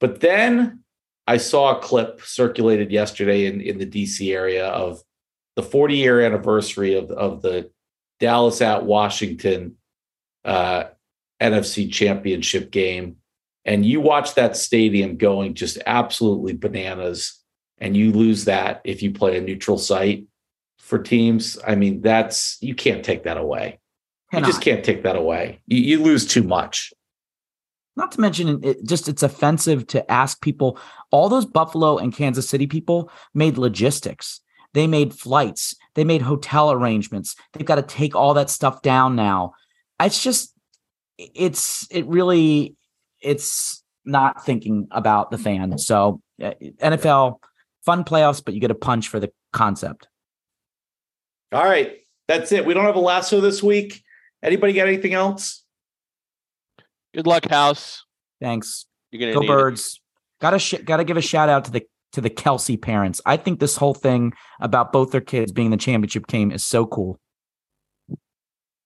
[0.00, 0.80] but then
[1.26, 5.02] I saw a clip circulated yesterday in, in the DC area of
[5.56, 7.70] the 40 year anniversary of, of the
[8.18, 9.76] Dallas at Washington
[10.44, 10.84] uh,
[11.40, 13.16] NFC championship game.
[13.64, 17.38] And you watch that stadium going just absolutely bananas
[17.78, 20.26] and you lose that if you play a neutral site
[20.78, 21.58] for teams.
[21.66, 23.78] I mean, that's you can't take that away.
[24.32, 25.60] You just can't take that away.
[25.66, 26.92] You, you lose too much.
[27.96, 30.78] not to mention it just it's offensive to ask people
[31.10, 34.40] all those buffalo and kansas city people made logistics
[34.72, 39.16] they made flights they made hotel arrangements they've got to take all that stuff down
[39.16, 39.52] now
[40.00, 40.54] it's just
[41.18, 42.76] it's it really
[43.20, 47.36] it's not thinking about the fan so uh, nfl
[47.84, 50.08] fun playoffs but you get a punch for the concept
[51.52, 51.98] All right,
[52.28, 52.64] that's it.
[52.64, 54.02] We don't have a lasso this week.
[54.40, 55.64] Anybody got anything else?
[57.12, 58.04] Good luck, House.
[58.40, 59.48] thanks You're gonna Go need it.
[59.50, 60.00] birds.
[60.40, 61.82] Gotta sh- gotta give a shout out to the
[62.12, 63.20] to the Kelce parents.
[63.26, 66.64] I think this whole thing about both their kids being in the championship game is
[66.64, 67.18] so cool.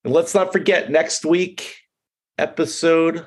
[0.05, 1.77] And let's not forget next week,
[2.39, 3.27] episode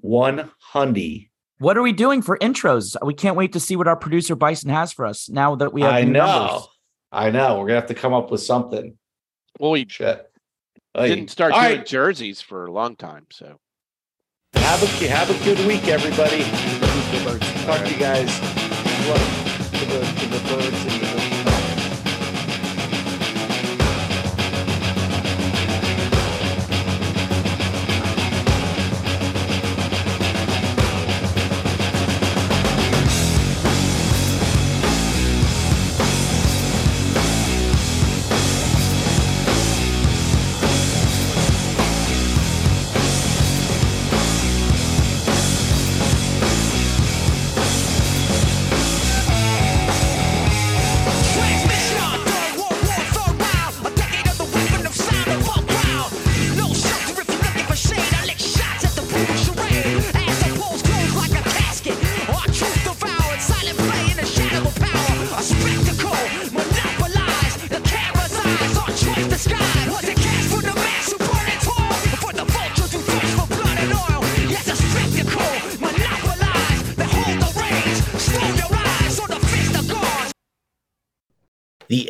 [0.00, 1.20] 100.
[1.58, 2.96] What are we doing for intros?
[3.04, 5.82] We can't wait to see what our producer Bison has for us now that we
[5.82, 6.26] have I new know.
[6.26, 6.68] numbers.
[7.12, 7.60] I know.
[7.60, 8.98] We're gonna have to come up with something.
[9.60, 10.26] Well, we Shit.
[10.94, 11.86] Hey, didn't start all doing right.
[11.86, 13.58] jerseys for a long time, so
[14.54, 16.42] Have a have a good week, everybody.
[17.64, 18.28] Talk to you guys.
[19.06, 19.22] Look
[19.70, 21.21] to the to the birds and the